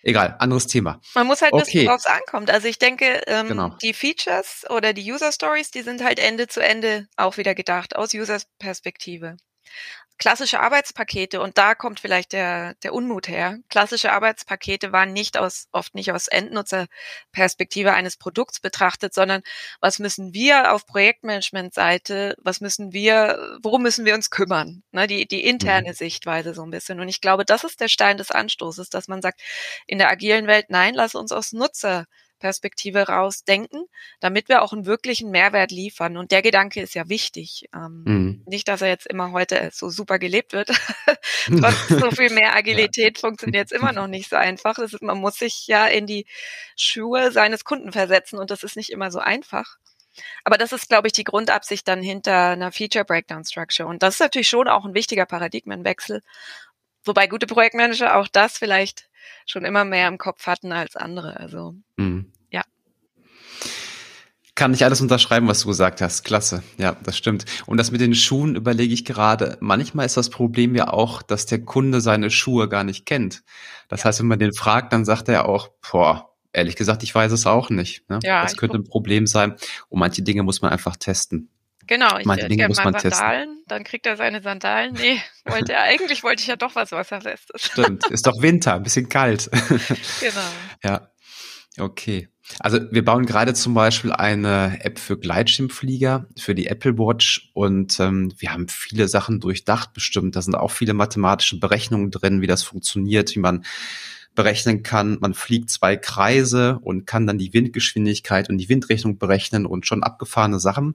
Egal, 0.03 0.37
anderes 0.39 0.67
Thema. 0.67 1.01
Man 1.15 1.27
muss 1.27 1.43
halt 1.43 1.53
okay. 1.53 1.63
wissen, 1.63 1.87
worauf 1.87 2.01
es 2.01 2.07
ankommt. 2.07 2.51
Also 2.51 2.69
ich 2.69 2.79
denke, 2.79 3.23
ähm, 3.27 3.49
genau. 3.49 3.77
die 3.83 3.93
Features 3.93 4.65
oder 4.71 4.93
die 4.93 5.13
User 5.13 5.33
Stories, 5.33 5.71
die 5.71 5.83
sind 5.83 6.03
halt 6.03 6.19
Ende 6.19 6.49
zu 6.49 6.61
Ende 6.61 7.07
auch 7.17 7.37
wieder 7.37 7.55
gedacht, 7.55 7.97
aus 7.97 8.15
Users 8.15 8.47
Perspektive 8.59 9.37
klassische 10.21 10.61
Arbeitspakete, 10.61 11.41
und 11.41 11.57
da 11.59 11.75
kommt 11.75 11.99
vielleicht 11.99 12.33
der, 12.33 12.75
der 12.83 12.93
Unmut 12.93 13.27
her, 13.27 13.59
klassische 13.71 14.13
Arbeitspakete 14.13 14.93
waren 14.93 15.15
nicht 15.15 15.39
aus, 15.39 15.67
oft 15.73 15.95
nicht 15.95 16.13
aus 16.13 16.29
Endnutzerperspektive 16.29 17.95
eines 17.95 18.19
Produkts 18.19 18.61
betrachtet, 18.61 19.15
sondern 19.15 19.43
was 19.81 19.99
müssen 19.99 20.35
wir 20.35 20.73
auf 20.73 20.87
Projektmanagement-Seite, 20.87 22.37
was 22.39 22.61
müssen 22.61 22.93
wir, 22.93 23.59
worum 23.63 23.83
müssen 23.83 24.05
wir 24.05 24.15
uns 24.15 24.29
kümmern? 24.29 24.83
Ne, 24.93 25.07
die, 25.07 25.27
die 25.27 25.43
interne 25.43 25.89
mhm. 25.89 25.95
Sichtweise 25.95 26.53
so 26.55 26.63
ein 26.63 26.71
bisschen. 26.71 27.01
Und 27.01 27.09
ich 27.09 27.23
glaube, 27.23 27.47
das 27.47 27.65
ist 27.65 27.81
der 27.81 27.89
Stein 27.89 28.19
des 28.19 28.31
Anstoßes, 28.31 28.91
dass 28.91 29.09
man 29.09 29.23
sagt, 29.23 29.41
in 29.87 29.99
der 29.99 30.11
agilen 30.11 30.47
Welt, 30.47 30.67
nein, 30.69 30.95
lass 30.95 31.15
uns 31.15 31.33
aus 31.33 31.53
Nutzer 31.53 32.05
Perspektive 32.41 33.07
rausdenken, 33.07 33.85
damit 34.19 34.49
wir 34.49 34.63
auch 34.63 34.73
einen 34.73 34.87
wirklichen 34.87 35.31
Mehrwert 35.31 35.71
liefern. 35.71 36.17
Und 36.17 36.33
der 36.33 36.43
Gedanke 36.43 36.81
ist 36.81 36.95
ja 36.95 37.09
wichtig. 37.09 37.69
Ähm, 37.73 38.03
mhm. 38.05 38.43
Nicht, 38.47 38.67
dass 38.67 38.83
er 38.83 38.89
jetzt 38.89 39.07
immer 39.07 39.31
heute 39.31 39.71
so 39.73 39.89
super 39.89 40.19
gelebt 40.19 40.53
wird. 40.53 40.71
Trotz 41.47 41.89
so 41.89 42.11
viel 42.11 42.31
mehr 42.31 42.57
Agilität 42.57 43.19
ja. 43.19 43.29
funktioniert 43.29 43.71
es 43.71 43.73
immer 43.73 43.93
noch 43.93 44.09
nicht 44.09 44.29
so 44.29 44.37
einfach. 44.37 44.79
Ist, 44.79 45.01
man 45.03 45.19
muss 45.19 45.37
sich 45.37 45.69
ja 45.69 45.87
in 45.87 46.07
die 46.07 46.27
Schuhe 46.75 47.31
seines 47.31 47.65
Kunden 47.65 47.93
versetzen 47.93 48.39
und 48.39 48.51
das 48.51 48.65
ist 48.65 48.77
nicht 48.77 48.91
immer 48.91 49.13
so 49.13 49.21
einfach. 49.21 49.79
Aber 50.45 50.59
das 50.59 50.73
ist, 50.73 50.89
glaube 50.89 51.07
ich, 51.07 51.13
die 51.13 51.25
Grundabsicht 51.25 51.87
dann 51.87 52.03
hinter 52.03 52.51
einer 52.51 52.73
Feature 52.73 53.05
Breakdown 53.05 53.45
Structure. 53.45 53.89
Und 53.89 54.03
das 54.03 54.15
ist 54.15 54.21
natürlich 54.21 54.49
schon 54.49 54.69
auch 54.69 54.85
ein 54.85 54.95
wichtiger 54.95 55.27
Paradigmenwechsel. 55.27 56.23
Wobei 57.05 57.27
gute 57.27 57.47
Projektmanager 57.47 58.17
auch 58.17 58.29
das 58.29 58.59
vielleicht 58.59 59.09
schon 59.47 59.65
immer 59.65 59.85
mehr 59.85 60.09
im 60.09 60.19
Kopf 60.19 60.47
hatten 60.47 60.73
als 60.73 60.97
andere. 60.97 61.39
Also 61.39 61.75
mhm. 61.97 62.33
Kann 64.61 64.75
ich 64.75 64.85
alles 64.85 65.01
unterschreiben, 65.01 65.49
was 65.49 65.63
du 65.63 65.69
gesagt 65.69 66.03
hast. 66.03 66.23
Klasse. 66.23 66.63
Ja, 66.77 66.95
das 67.03 67.17
stimmt. 67.17 67.47
Und 67.65 67.79
das 67.79 67.93
mit 67.93 68.03
den 68.03 68.15
Schuhen 68.15 68.57
überlege 68.57 68.93
ich 68.93 69.07
gerade. 69.07 69.57
Manchmal 69.61 70.05
ist 70.05 70.19
das 70.19 70.29
Problem 70.29 70.75
ja 70.75 70.89
auch, 70.89 71.23
dass 71.23 71.47
der 71.47 71.65
Kunde 71.65 72.03
seine 72.03 72.31
Schuhe 72.31 72.69
gar 72.69 72.85
nicht 72.85 73.07
kennt. 73.07 73.43
Das 73.89 74.01
ja. 74.01 74.05
heißt, 74.05 74.21
wenn 74.21 74.27
man 74.27 74.39
den 74.39 74.53
fragt, 74.53 74.93
dann 74.93 75.07
sagt 75.07 75.31
er 75.31 75.49
auch, 75.49 75.71
boah, 75.91 76.35
ehrlich 76.53 76.77
gesagt, 76.77 77.03
ich 77.03 77.15
weiß 77.15 77.33
es 77.33 77.47
auch 77.47 77.71
nicht. 77.71 78.07
Ne? 78.11 78.19
Ja, 78.23 78.43
das 78.43 78.59
könnte 78.59 78.77
ein 78.77 78.85
Problem 78.85 79.27
sein. 79.27 79.57
Und 79.89 79.99
manche 79.99 80.21
Dinge 80.21 80.43
muss 80.43 80.61
man 80.61 80.71
einfach 80.71 80.95
testen. 80.97 81.49
Genau, 81.87 82.19
ich 82.19 82.27
Manche 82.27 82.49
Dinge 82.49 82.69
muss 82.69 82.85
man 82.85 82.93
Sandalen, 82.93 83.49
testen. 83.49 83.65
dann 83.67 83.85
kriegt 83.85 84.05
er 84.05 84.19
seine 84.19 84.43
Sandalen. 84.43 84.93
Nee, 84.93 85.23
wollte 85.47 85.73
er, 85.73 85.85
eigentlich 85.85 86.23
wollte 86.23 86.43
ich 86.43 86.49
ja 86.49 86.57
doch 86.57 86.75
was 86.75 86.93
Wasserfestes. 86.93 87.63
Stimmt, 87.63 88.07
ist 88.11 88.27
doch 88.27 88.43
Winter, 88.43 88.75
ein 88.75 88.83
bisschen 88.83 89.09
kalt. 89.09 89.51
Genau. 90.21 90.41
ja, 90.85 91.11
okay. 91.79 92.29
Also 92.59 92.81
wir 92.91 93.05
bauen 93.05 93.27
gerade 93.27 93.55
zum 93.55 93.75
Beispiel 93.75 94.13
eine 94.13 94.85
App 94.85 94.99
für 94.99 95.17
Gleitschirmflieger, 95.19 96.27
für 96.37 96.55
die 96.55 96.67
Apple 96.67 96.99
Watch 96.99 97.51
und 97.55 98.01
ähm, 98.01 98.33
wir 98.39 98.53
haben 98.53 98.69
viele 98.69 99.09
Sachen 99.09 99.41
durchdacht 99.41 99.93
bestimmt. 99.93 100.37
Da 100.37 100.43
sind 100.43 100.57
auch 100.57 100.71
viele 100.71 100.95
mathematische 100.95 101.59
Berechnungen 101.59 102.11
drin, 102.11 102.41
wie 102.41 102.47
das 102.47 102.63
funktioniert, 102.63 103.35
wie 103.35 103.41
man 103.41 103.65
berechnen 104.35 104.83
kann. 104.83 105.19
Man 105.21 105.35
fliegt 105.35 105.71
zwei 105.71 105.97
Kreise 105.97 106.79
und 106.83 107.07
kann 107.07 107.27
dann 107.27 107.39
die 107.39 107.53
Windgeschwindigkeit 107.53 108.49
und 108.49 108.59
die 108.59 108.69
Windrichtung 108.69 109.19
berechnen 109.19 109.67
und 109.67 109.87
schon 109.87 110.03
abgefahrene 110.03 110.61
Sachen. 110.61 110.95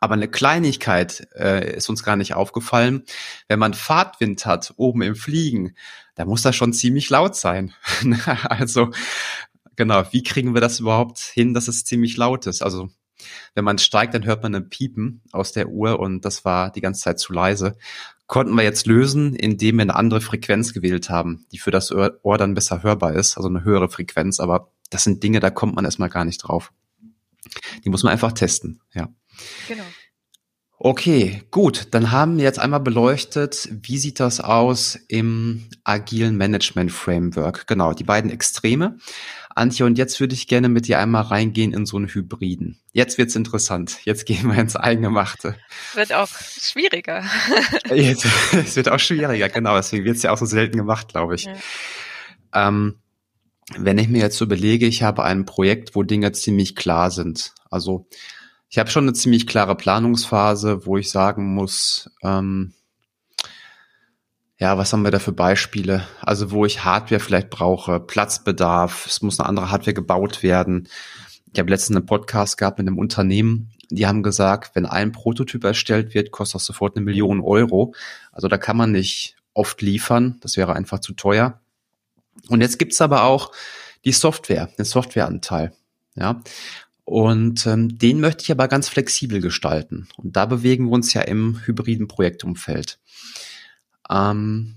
Aber 0.00 0.14
eine 0.14 0.28
Kleinigkeit 0.28 1.28
äh, 1.34 1.76
ist 1.76 1.88
uns 1.88 2.04
gar 2.04 2.16
nicht 2.16 2.34
aufgefallen. 2.34 3.04
Wenn 3.48 3.58
man 3.58 3.74
Fahrtwind 3.74 4.46
hat 4.46 4.74
oben 4.76 5.02
im 5.02 5.16
Fliegen, 5.16 5.74
da 6.14 6.24
muss 6.24 6.42
das 6.42 6.54
schon 6.54 6.72
ziemlich 6.72 7.10
laut 7.10 7.36
sein. 7.36 7.72
also 8.44 8.90
genau, 9.78 10.02
wie 10.10 10.22
kriegen 10.22 10.52
wir 10.52 10.60
das 10.60 10.80
überhaupt 10.80 11.18
hin, 11.18 11.54
dass 11.54 11.68
es 11.68 11.84
ziemlich 11.84 12.18
laut 12.18 12.46
ist? 12.46 12.60
Also 12.62 12.90
Wenn 13.54 13.64
man 13.64 13.78
steigt, 13.78 14.14
dann 14.14 14.24
hört 14.24 14.42
man 14.42 14.54
ein 14.54 14.68
Piepen 14.68 15.22
aus 15.32 15.52
der 15.52 15.68
Uhr 15.68 15.98
und 15.98 16.24
das 16.24 16.44
war 16.44 16.70
die 16.70 16.80
ganze 16.80 17.02
Zeit 17.02 17.18
zu 17.18 17.32
leise. 17.32 17.76
Konnten 18.26 18.54
wir 18.54 18.62
jetzt 18.62 18.86
lösen, 18.86 19.34
indem 19.34 19.76
wir 19.76 19.82
eine 19.82 19.96
andere 19.96 20.20
Frequenz 20.20 20.74
gewählt 20.74 21.08
haben, 21.08 21.46
die 21.50 21.58
für 21.58 21.70
das 21.70 21.90
Ohr 21.92 22.38
dann 22.38 22.54
besser 22.54 22.82
hörbar 22.82 23.14
ist, 23.14 23.36
also 23.36 23.48
eine 23.48 23.64
höhere 23.64 23.88
Frequenz. 23.88 24.38
Aber 24.38 24.70
das 24.90 25.04
sind 25.04 25.22
Dinge, 25.22 25.40
da 25.40 25.50
kommt 25.50 25.74
man 25.74 25.84
erstmal 25.84 26.10
gar 26.10 26.24
nicht 26.24 26.38
drauf. 26.38 26.72
Die 27.84 27.88
muss 27.88 28.02
man 28.02 28.12
einfach 28.12 28.32
testen, 28.32 28.80
ja. 28.92 29.08
Genau. 29.66 29.84
Okay, 30.80 31.42
gut. 31.50 31.88
Dann 31.90 32.12
haben 32.12 32.36
wir 32.36 32.44
jetzt 32.44 32.60
einmal 32.60 32.80
beleuchtet, 32.80 33.68
wie 33.72 33.98
sieht 33.98 34.20
das 34.20 34.40
aus 34.40 34.96
im 35.08 35.64
agilen 35.82 36.36
Management 36.36 36.92
Framework. 36.92 37.66
Genau, 37.66 37.94
die 37.94 38.04
beiden 38.04 38.30
Extreme. 38.30 38.98
Antje, 39.58 39.84
und 39.84 39.98
jetzt 39.98 40.20
würde 40.20 40.34
ich 40.34 40.48
gerne 40.48 40.68
mit 40.68 40.86
dir 40.88 40.98
einmal 40.98 41.22
reingehen 41.22 41.72
in 41.72 41.84
so 41.84 41.96
einen 41.96 42.08
Hybriden. 42.08 42.80
Jetzt 42.92 43.18
wird's 43.18 43.36
interessant. 43.36 43.98
Jetzt 44.04 44.24
gehen 44.26 44.48
wir 44.48 44.58
ins 44.58 44.76
Eingemachte. 44.76 45.56
Wird 45.94 46.12
auch 46.12 46.28
schwieriger. 46.28 47.24
Jetzt, 47.94 48.26
es 48.52 48.76
wird 48.76 48.88
auch 48.88 48.98
schwieriger, 48.98 49.48
genau. 49.48 49.76
Deswegen 49.76 50.04
wird's 50.04 50.22
ja 50.22 50.32
auch 50.32 50.38
so 50.38 50.46
selten 50.46 50.76
gemacht, 50.76 51.08
glaube 51.08 51.34
ich. 51.34 51.44
Ja. 51.44 51.56
Ähm, 52.54 52.96
wenn 53.76 53.98
ich 53.98 54.08
mir 54.08 54.22
jetzt 54.22 54.38
so 54.38 54.46
überlege, 54.46 54.86
ich 54.86 55.02
habe 55.02 55.24
ein 55.24 55.44
Projekt, 55.44 55.94
wo 55.94 56.02
Dinge 56.02 56.32
ziemlich 56.32 56.74
klar 56.74 57.10
sind. 57.10 57.52
Also 57.70 58.06
ich 58.70 58.78
habe 58.78 58.90
schon 58.90 59.04
eine 59.04 59.12
ziemlich 59.12 59.46
klare 59.46 59.76
Planungsphase, 59.76 60.86
wo 60.86 60.96
ich 60.96 61.10
sagen 61.10 61.54
muss, 61.54 62.10
ähm, 62.22 62.72
ja, 64.58 64.76
was 64.76 64.92
haben 64.92 65.02
wir 65.02 65.10
da 65.10 65.18
für 65.18 65.32
Beispiele? 65.32 66.06
Also 66.20 66.50
wo 66.50 66.64
ich 66.66 66.84
Hardware 66.84 67.20
vielleicht 67.20 67.50
brauche, 67.50 68.00
Platzbedarf, 68.00 69.06
es 69.06 69.22
muss 69.22 69.38
eine 69.38 69.48
andere 69.48 69.70
Hardware 69.70 69.94
gebaut 69.94 70.42
werden. 70.42 70.88
Ich 71.52 71.60
habe 71.60 71.70
letztens 71.70 71.96
einen 71.96 72.06
Podcast 72.06 72.58
gehabt 72.58 72.78
mit 72.78 72.88
einem 72.88 72.98
Unternehmen, 72.98 73.72
die 73.90 74.06
haben 74.06 74.22
gesagt, 74.22 74.74
wenn 74.74 74.84
ein 74.84 75.12
Prototyp 75.12 75.64
erstellt 75.64 76.12
wird, 76.12 76.30
kostet 76.30 76.56
das 76.56 76.66
sofort 76.66 76.96
eine 76.96 77.04
Million 77.04 77.40
Euro. 77.40 77.94
Also 78.32 78.48
da 78.48 78.58
kann 78.58 78.76
man 78.76 78.92
nicht 78.92 79.36
oft 79.54 79.80
liefern, 79.80 80.36
das 80.42 80.56
wäre 80.56 80.74
einfach 80.74 80.98
zu 80.98 81.14
teuer. 81.14 81.60
Und 82.48 82.60
jetzt 82.60 82.78
gibt's 82.78 83.00
aber 83.00 83.24
auch 83.24 83.52
die 84.04 84.12
Software, 84.12 84.68
den 84.78 84.84
Softwareanteil. 84.84 85.72
Ja, 86.16 86.42
und 87.04 87.66
ähm, 87.66 87.96
den 87.96 88.20
möchte 88.20 88.42
ich 88.42 88.50
aber 88.50 88.68
ganz 88.68 88.88
flexibel 88.88 89.40
gestalten. 89.40 90.08
Und 90.16 90.36
da 90.36 90.44
bewegen 90.44 90.86
wir 90.86 90.92
uns 90.92 91.14
ja 91.14 91.22
im 91.22 91.60
hybriden 91.64 92.08
Projektumfeld. 92.08 92.98
Ähm, 94.10 94.76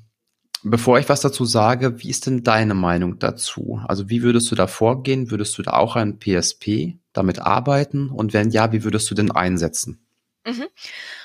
bevor 0.64 1.00
ich 1.00 1.10
was 1.10 1.22
dazu 1.22 1.46
sage, 1.46 2.02
wie 2.02 2.10
ist 2.10 2.26
denn 2.26 2.44
deine 2.44 2.74
Meinung 2.74 3.20
dazu? 3.20 3.82
Also 3.88 4.10
wie 4.10 4.22
würdest 4.24 4.52
du 4.52 4.56
da 4.56 4.68
vorgehen? 4.68 5.32
Würdest 5.32 5.58
du 5.58 5.64
da 5.64 5.74
auch 5.74 5.96
ein 5.96 6.20
PSP 6.20 6.98
damit 7.14 7.40
arbeiten? 7.40 8.10
Und 8.10 8.34
wenn 8.34 8.52
ja, 8.52 8.72
wie 8.72 8.84
würdest 8.84 9.10
du 9.12 9.16
denn 9.16 9.32
einsetzen? 9.32 10.06
Mhm. 10.46 10.66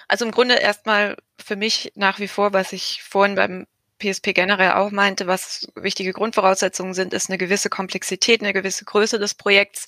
Also 0.09 0.25
im 0.25 0.31
Grunde 0.31 0.55
erstmal 0.55 1.17
für 1.39 1.57
mich 1.57 1.93
nach 1.95 2.19
wie 2.19 2.29
vor, 2.29 2.53
was 2.53 2.73
ich 2.73 3.03
vorhin 3.03 3.35
beim 3.35 3.67
PSP 3.99 4.35
generell 4.35 4.73
auch 4.73 4.91
meinte, 4.91 5.27
was 5.27 5.69
wichtige 5.75 6.13
Grundvoraussetzungen 6.13 6.95
sind, 6.95 7.15
ist 7.15 7.31
eine 7.31 7.39
gewisse 7.39 7.71
Komplexität, 7.71 8.43
eine 8.43 8.53
gewisse 8.53 8.85
Größe 8.85 9.19
des 9.19 9.35
Projekts, 9.35 9.87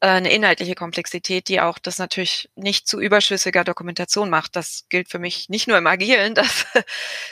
äh, 0.00 0.08
eine 0.08 0.32
inhaltliche 0.32 0.74
Komplexität, 0.74 1.48
die 1.48 1.60
auch 1.60 1.78
das 1.78 1.98
natürlich 1.98 2.50
nicht 2.56 2.86
zu 2.86 3.00
überschüssiger 3.00 3.64
Dokumentation 3.64 4.30
macht. 4.30 4.56
Das 4.56 4.84
gilt 4.88 5.10
für 5.10 5.18
mich 5.18 5.48
nicht 5.48 5.68
nur 5.68 5.78
im 5.78 5.86
Agilen, 5.86 6.34
dass 6.36 6.66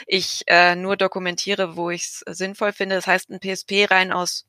ich 0.05 0.43
äh, 0.47 0.75
nur 0.75 0.97
dokumentiere, 0.97 1.75
wo 1.75 1.89
ich 1.89 2.03
es 2.03 2.23
sinnvoll 2.37 2.73
finde. 2.73 2.95
Das 2.95 3.07
heißt, 3.07 3.29
ein 3.29 3.39
PSP 3.39 3.89
rein 3.89 4.11
aus 4.11 4.45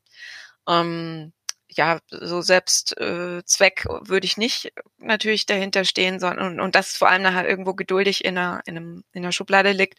ähm, 0.68 1.32
ja, 1.70 2.00
so 2.10 2.40
selbst 2.40 2.98
äh, 2.98 3.44
Zweck 3.44 3.86
würde 4.02 4.24
ich 4.24 4.36
nicht 4.36 4.72
natürlich 4.98 5.46
dahinter 5.46 5.84
stehen, 5.84 6.18
sondern 6.18 6.46
und, 6.46 6.60
und 6.60 6.74
das 6.74 6.96
vor 6.96 7.08
allem 7.08 7.22
nachher 7.22 7.48
irgendwo 7.48 7.74
geduldig 7.74 8.24
in 8.24 8.38
einer, 8.38 8.62
in, 8.66 8.76
einem, 8.76 9.04
in 9.12 9.24
einer 9.24 9.32
Schublade 9.32 9.72
liegt 9.72 9.98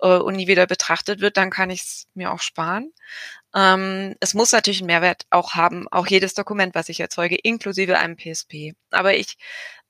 äh, 0.00 0.08
und 0.08 0.34
nie 0.36 0.48
wieder 0.48 0.66
betrachtet 0.66 1.20
wird, 1.20 1.36
dann 1.36 1.50
kann 1.50 1.70
ich 1.70 1.82
es 1.82 2.06
mir 2.14 2.32
auch 2.32 2.40
sparen. 2.40 2.92
Ähm, 3.54 4.16
es 4.20 4.34
muss 4.34 4.52
natürlich 4.52 4.80
einen 4.80 4.88
Mehrwert 4.88 5.26
auch 5.30 5.54
haben, 5.54 5.86
auch 5.90 6.06
jedes 6.06 6.34
Dokument, 6.34 6.74
was 6.74 6.88
ich 6.88 7.00
erzeuge, 7.00 7.36
inklusive 7.36 7.98
einem 7.98 8.16
PSP. 8.16 8.74
Aber 8.90 9.16
ich 9.16 9.36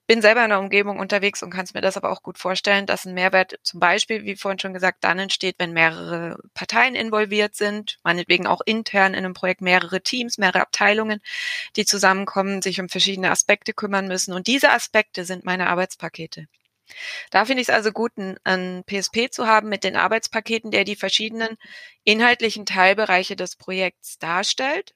bin 0.07 0.21
selber 0.21 0.43
in 0.43 0.49
der 0.49 0.59
Umgebung 0.59 0.99
unterwegs 0.99 1.43
und 1.43 1.51
kann 1.51 1.65
es 1.65 1.73
mir 1.73 1.81
das 1.81 1.97
aber 1.97 2.11
auch 2.11 2.23
gut 2.23 2.37
vorstellen, 2.37 2.85
dass 2.85 3.05
ein 3.05 3.13
Mehrwert 3.13 3.59
zum 3.61 3.79
Beispiel, 3.81 4.23
wie 4.23 4.37
vorhin 4.37 4.59
schon 4.59 4.73
gesagt, 4.73 5.03
dann 5.03 5.19
entsteht, 5.19 5.55
wenn 5.59 5.73
mehrere 5.73 6.39
Parteien 6.53 6.95
involviert 6.95 7.55
sind, 7.55 7.99
meinetwegen 8.03 8.47
auch 8.47 8.61
intern 8.65 9.13
in 9.13 9.25
einem 9.25 9.33
Projekt 9.33 9.61
mehrere 9.61 10.01
Teams, 10.01 10.37
mehrere 10.37 10.61
Abteilungen, 10.61 11.19
die 11.75 11.85
zusammenkommen, 11.85 12.61
sich 12.61 12.79
um 12.79 12.87
verschiedene 12.87 13.31
Aspekte 13.31 13.73
kümmern 13.73 14.07
müssen. 14.07 14.33
Und 14.33 14.47
diese 14.47 14.71
Aspekte 14.71 15.25
sind 15.25 15.43
meine 15.45 15.67
Arbeitspakete. 15.67 16.47
Da 17.31 17.45
finde 17.45 17.61
ich 17.61 17.67
es 17.67 17.73
also 17.73 17.91
gut, 17.91 18.13
ein, 18.17 18.83
PSP 18.85 19.29
zu 19.29 19.47
haben 19.47 19.69
mit 19.69 19.83
den 19.83 19.97
Arbeitspaketen, 19.97 20.71
der 20.71 20.85
die 20.85 20.95
verschiedenen 20.95 21.57
inhaltlichen 22.03 22.65
Teilbereiche 22.65 23.35
des 23.35 23.57
Projekts 23.57 24.17
darstellt. 24.19 24.95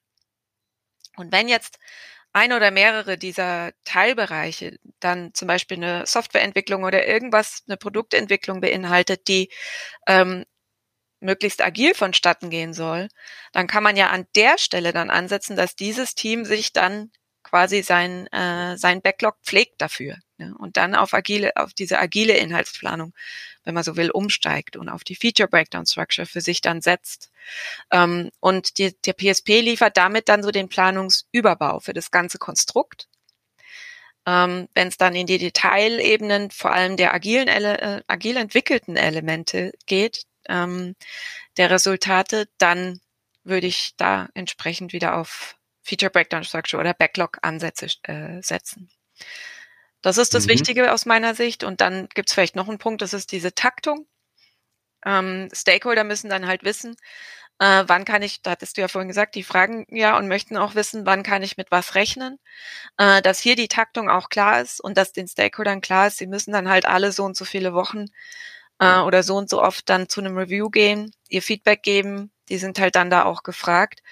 Und 1.17 1.31
wenn 1.33 1.49
jetzt 1.49 1.79
ein 2.33 2.53
oder 2.53 2.71
mehrere 2.71 3.17
dieser 3.17 3.71
Teilbereiche 3.85 4.77
dann 4.99 5.33
zum 5.33 5.47
Beispiel 5.47 5.77
eine 5.77 6.05
Softwareentwicklung 6.05 6.83
oder 6.83 7.07
irgendwas, 7.07 7.63
eine 7.67 7.77
Produktentwicklung 7.77 8.61
beinhaltet, 8.61 9.27
die 9.27 9.49
ähm, 10.07 10.45
möglichst 11.21 11.61
agil 11.61 11.93
vonstatten 11.95 12.49
gehen 12.49 12.73
soll, 12.73 13.09
dann 13.53 13.67
kann 13.67 13.83
man 13.83 13.97
ja 13.97 14.09
an 14.09 14.27
der 14.35 14.57
Stelle 14.57 14.93
dann 14.93 15.09
ansetzen, 15.09 15.55
dass 15.55 15.75
dieses 15.75 16.15
Team 16.15 16.45
sich 16.45 16.73
dann 16.73 17.11
quasi 17.51 17.83
sein, 17.83 18.27
äh, 18.27 18.77
sein 18.77 19.01
Backlog 19.01 19.35
pflegt 19.43 19.81
dafür 19.81 20.15
ne? 20.37 20.55
und 20.57 20.77
dann 20.77 20.95
auf 20.95 21.13
agile, 21.13 21.51
auf 21.57 21.73
diese 21.73 21.99
agile 21.99 22.37
Inhaltsplanung, 22.37 23.13
wenn 23.65 23.73
man 23.73 23.83
so 23.83 23.97
will, 23.97 24.09
umsteigt 24.09 24.77
und 24.77 24.87
auf 24.87 25.03
die 25.03 25.15
Feature 25.15 25.49
Breakdown 25.49 25.85
Structure 25.85 26.25
für 26.25 26.39
sich 26.39 26.61
dann 26.61 26.81
setzt. 26.81 27.29
Ähm, 27.91 28.31
und 28.39 28.77
die, 28.77 28.95
der 29.01 29.13
PSP 29.13 29.59
liefert 29.59 29.97
damit 29.97 30.29
dann 30.29 30.43
so 30.43 30.51
den 30.51 30.69
Planungsüberbau 30.69 31.81
für 31.81 31.93
das 31.93 32.09
ganze 32.09 32.37
Konstrukt. 32.37 33.09
Ähm, 34.25 34.69
wenn 34.73 34.87
es 34.87 34.97
dann 34.97 35.13
in 35.13 35.27
die 35.27 35.37
Detailebenen, 35.39 36.51
vor 36.51 36.71
allem 36.71 36.95
der 36.95 37.13
agilen, 37.13 37.49
äh, 37.49 38.01
agil 38.07 38.37
entwickelten 38.37 38.95
Elemente 38.95 39.73
geht, 39.87 40.23
ähm, 40.47 40.95
der 41.57 41.69
Resultate, 41.69 42.47
dann 42.57 43.01
würde 43.43 43.67
ich 43.67 43.93
da 43.97 44.29
entsprechend 44.35 44.93
wieder 44.93 45.17
auf 45.17 45.57
Feature 45.81 46.11
Breakdown 46.11 46.43
Structure 46.43 46.79
oder 46.79 46.93
Backlog 46.93 47.37
Ansätze 47.41 47.87
äh, 48.03 48.41
setzen. 48.41 48.89
Das 50.01 50.17
ist 50.17 50.33
das 50.33 50.45
mhm. 50.45 50.51
Wichtige 50.51 50.91
aus 50.91 51.05
meiner 51.05 51.35
Sicht. 51.35 51.63
Und 51.63 51.81
dann 51.81 52.07
gibt 52.13 52.29
es 52.29 52.33
vielleicht 52.33 52.55
noch 52.55 52.67
einen 52.67 52.79
Punkt, 52.79 53.01
das 53.01 53.13
ist 53.13 53.31
diese 53.31 53.53
Taktung. 53.53 54.07
Ähm, 55.05 55.49
Stakeholder 55.53 56.03
müssen 56.03 56.29
dann 56.29 56.47
halt 56.47 56.63
wissen, 56.63 56.95
äh, 57.59 57.83
wann 57.87 58.05
kann 58.05 58.23
ich, 58.23 58.41
da 58.41 58.51
hattest 58.51 58.77
du 58.77 58.81
ja 58.81 58.87
vorhin 58.87 59.07
gesagt, 59.07 59.35
die 59.35 59.43
fragen 59.43 59.85
ja 59.89 60.17
und 60.17 60.27
möchten 60.27 60.57
auch 60.57 60.75
wissen, 60.75 61.05
wann 61.05 61.23
kann 61.23 61.43
ich 61.43 61.57
mit 61.57 61.71
was 61.71 61.95
rechnen, 61.95 62.39
äh, 62.97 63.21
dass 63.21 63.39
hier 63.39 63.55
die 63.55 63.67
Taktung 63.67 64.09
auch 64.09 64.29
klar 64.29 64.61
ist 64.61 64.79
und 64.81 64.97
dass 64.97 65.13
den 65.13 65.27
Stakeholdern 65.27 65.81
klar 65.81 66.07
ist, 66.07 66.17
sie 66.17 66.27
müssen 66.27 66.51
dann 66.51 66.69
halt 66.69 66.85
alle 66.87 67.11
so 67.11 67.23
und 67.23 67.37
so 67.37 67.45
viele 67.45 67.73
Wochen 67.73 68.07
äh, 68.79 68.99
oder 68.99 69.23
so 69.23 69.37
und 69.37 69.49
so 69.49 69.61
oft 69.61 69.89
dann 69.89 70.09
zu 70.09 70.21
einem 70.21 70.37
Review 70.37 70.69
gehen, 70.71 71.11
ihr 71.29 71.43
Feedback 71.43 71.83
geben, 71.83 72.31
die 72.51 72.57
sind 72.57 72.79
halt 72.79 72.95
dann 72.95 73.09
da 73.09 73.23
auch 73.23 73.43
gefragt. 73.43 74.03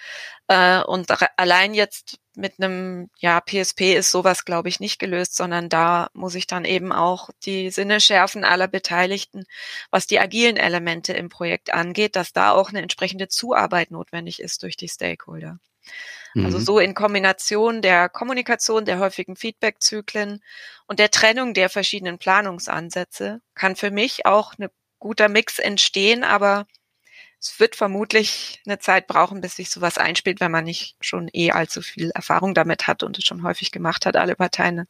Äh, 0.48 0.82
und 0.82 1.12
allein 1.38 1.74
jetzt 1.74 2.18
mit 2.36 2.54
einem 2.58 3.10
ja, 3.20 3.42
PSP 3.42 3.96
ist 3.96 4.12
sowas, 4.12 4.46
glaube 4.46 4.70
ich, 4.70 4.80
nicht 4.80 4.98
gelöst, 4.98 5.36
sondern 5.36 5.68
da 5.68 6.10
muss 6.14 6.36
ich 6.36 6.48
dann 6.48 6.64
eben 6.64 6.94
auch 6.94 7.30
die 7.46 7.70
Sinne 7.70 8.00
schärfen 8.00 8.46
aller 8.46 8.70
Beteiligten, 8.70 9.44
was 9.92 10.08
die 10.08 10.20
agilen 10.20 10.56
Elemente 10.56 11.12
im 11.14 11.28
Projekt 11.28 11.74
angeht, 11.74 12.16
dass 12.16 12.32
da 12.32 12.52
auch 12.52 12.70
eine 12.70 12.82
entsprechende 12.82 13.28
Zuarbeit 13.28 13.92
notwendig 13.92 14.42
ist 14.42 14.64
durch 14.64 14.78
die 14.78 14.88
Stakeholder. 14.88 15.60
Also 16.34 16.40
mhm. 16.40 16.46
Also 16.46 16.60
so 16.60 16.80
in 16.80 16.94
Kombination 16.94 17.82
der 17.82 18.08
Kommunikation, 18.08 18.86
der 18.86 19.00
häufigen 19.00 19.36
Feedbackzyklen 19.36 20.42
und 20.88 21.00
der 21.00 21.12
Trennung 21.12 21.54
der 21.54 21.70
verschiedenen 21.70 22.20
Planungsansätze 22.20 23.42
kann 23.54 23.76
für 23.76 23.92
mich 23.92 24.26
auch 24.26 24.54
ein 24.58 24.70
guter 25.00 25.28
Mix 25.30 25.60
entstehen, 25.60 26.24
aber 26.24 26.68
es 27.42 27.60
wird 27.60 27.76
vermutlich 27.76 28.62
eine 28.66 28.80
Zeit 28.80 29.08
brauchen, 29.08 29.42
bis 29.42 29.56
sich 29.56 29.70
sowas 29.70 29.98
einspielt, 29.98 30.42
wenn 30.42 30.52
man 30.52 30.66
nicht 30.66 30.96
schon 31.00 31.30
eh 31.34 31.52
allzu 31.52 31.82
viel 31.82 32.12
Erfahrung 32.12 32.54
damit 32.54 32.88
hat 32.88 33.02
und 33.02 33.18
es 33.18 33.24
schon 33.24 33.44
häufig 33.44 33.72
gemacht 33.72 34.06
hat, 34.06 34.18
alle 34.18 34.36
Parteien, 34.36 34.78
dann 34.78 34.88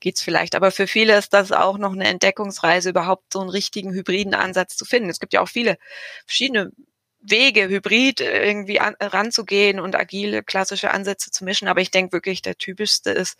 geht's 0.00 0.22
vielleicht. 0.22 0.54
Aber 0.54 0.70
für 0.70 0.86
viele 0.86 1.16
ist 1.16 1.32
das 1.32 1.50
auch 1.52 1.78
noch 1.78 1.92
eine 1.92 2.06
Entdeckungsreise, 2.06 2.90
überhaupt 2.90 3.32
so 3.32 3.40
einen 3.40 3.50
richtigen 3.50 3.92
hybriden 3.92 4.34
Ansatz 4.34 4.76
zu 4.76 4.84
finden. 4.84 5.08
Es 5.08 5.20
gibt 5.20 5.32
ja 5.32 5.40
auch 5.40 5.48
viele 5.48 5.78
verschiedene 6.26 6.72
Wege, 7.20 7.68
hybrid 7.68 8.20
irgendwie 8.20 8.80
an, 8.80 8.94
ranzugehen 9.00 9.80
und 9.80 9.96
agile 9.96 10.42
klassische 10.42 10.90
Ansätze 10.92 11.30
zu 11.30 11.44
mischen. 11.44 11.68
Aber 11.68 11.80
ich 11.80 11.90
denke 11.90 12.12
wirklich, 12.12 12.42
der 12.42 12.56
typischste 12.58 13.10
ist, 13.10 13.38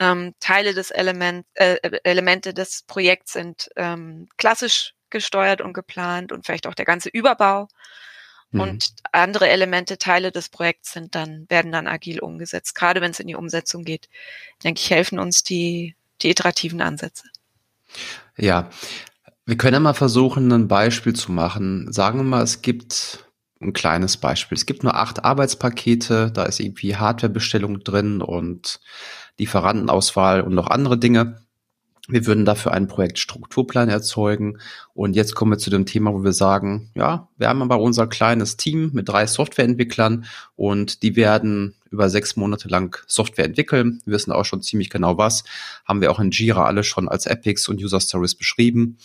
ähm, 0.00 0.34
Teile 0.40 0.74
des 0.74 0.90
Element, 0.90 1.46
äh, 1.54 1.76
Elemente 2.04 2.54
des 2.54 2.82
Projekts 2.86 3.34
sind 3.34 3.70
ähm, 3.76 4.28
klassisch 4.38 4.94
gesteuert 5.12 5.60
und 5.60 5.72
geplant 5.72 6.32
und 6.32 6.44
vielleicht 6.44 6.66
auch 6.66 6.74
der 6.74 6.84
ganze 6.84 7.08
Überbau. 7.08 7.68
Mhm. 8.50 8.60
Und 8.60 8.86
andere 9.12 9.48
Elemente, 9.48 9.98
Teile 9.98 10.32
des 10.32 10.48
Projekts 10.48 10.92
sind 10.92 11.14
dann, 11.14 11.46
werden 11.48 11.70
dann 11.70 11.86
agil 11.86 12.20
umgesetzt. 12.20 12.74
Gerade 12.74 13.00
wenn 13.00 13.12
es 13.12 13.20
in 13.20 13.28
die 13.28 13.36
Umsetzung 13.36 13.84
geht, 13.84 14.08
denke 14.64 14.80
ich, 14.80 14.90
helfen 14.90 15.18
uns 15.18 15.44
die, 15.44 15.94
die 16.20 16.30
iterativen 16.30 16.80
Ansätze. 16.80 17.24
Ja, 18.36 18.70
wir 19.44 19.56
können 19.56 19.74
ja 19.74 19.80
mal 19.80 19.94
versuchen, 19.94 20.50
ein 20.52 20.68
Beispiel 20.68 21.14
zu 21.14 21.32
machen. 21.32 21.92
Sagen 21.92 22.18
wir 22.18 22.24
mal, 22.24 22.42
es 22.42 22.62
gibt 22.62 23.26
ein 23.60 23.72
kleines 23.72 24.16
Beispiel. 24.16 24.56
Es 24.56 24.66
gibt 24.66 24.82
nur 24.82 24.94
acht 24.94 25.24
Arbeitspakete, 25.24 26.30
da 26.32 26.44
ist 26.44 26.60
irgendwie 26.60 26.96
Hardwarebestellung 26.96 27.80
drin 27.80 28.20
und 28.20 28.80
Lieferantenauswahl 29.38 30.42
und 30.42 30.54
noch 30.54 30.68
andere 30.68 30.98
Dinge. 30.98 31.41
Wir 32.08 32.26
würden 32.26 32.44
dafür 32.44 32.72
einen 32.72 32.88
Projektstrukturplan 32.88 33.88
erzeugen. 33.88 34.58
Und 34.92 35.14
jetzt 35.14 35.36
kommen 35.36 35.52
wir 35.52 35.58
zu 35.58 35.70
dem 35.70 35.86
Thema, 35.86 36.12
wo 36.12 36.24
wir 36.24 36.32
sagen, 36.32 36.90
ja, 36.96 37.28
wir 37.38 37.48
haben 37.48 37.62
aber 37.62 37.78
unser 37.78 38.08
kleines 38.08 38.56
Team 38.56 38.90
mit 38.92 39.08
drei 39.08 39.26
Softwareentwicklern 39.28 40.24
und 40.56 41.04
die 41.04 41.14
werden 41.14 41.76
über 41.90 42.10
sechs 42.10 42.34
Monate 42.34 42.68
lang 42.68 42.98
Software 43.06 43.44
entwickeln. 43.44 44.00
Wir 44.04 44.14
wissen 44.14 44.32
auch 44.32 44.44
schon 44.44 44.62
ziemlich 44.62 44.90
genau 44.90 45.16
was. 45.16 45.44
Haben 45.84 46.00
wir 46.00 46.10
auch 46.10 46.18
in 46.18 46.32
Jira 46.32 46.64
alle 46.64 46.82
schon 46.82 47.08
als 47.08 47.26
Epics 47.26 47.68
und 47.68 47.80
User 47.80 48.00
Stories 48.00 48.34
beschrieben. 48.34 48.98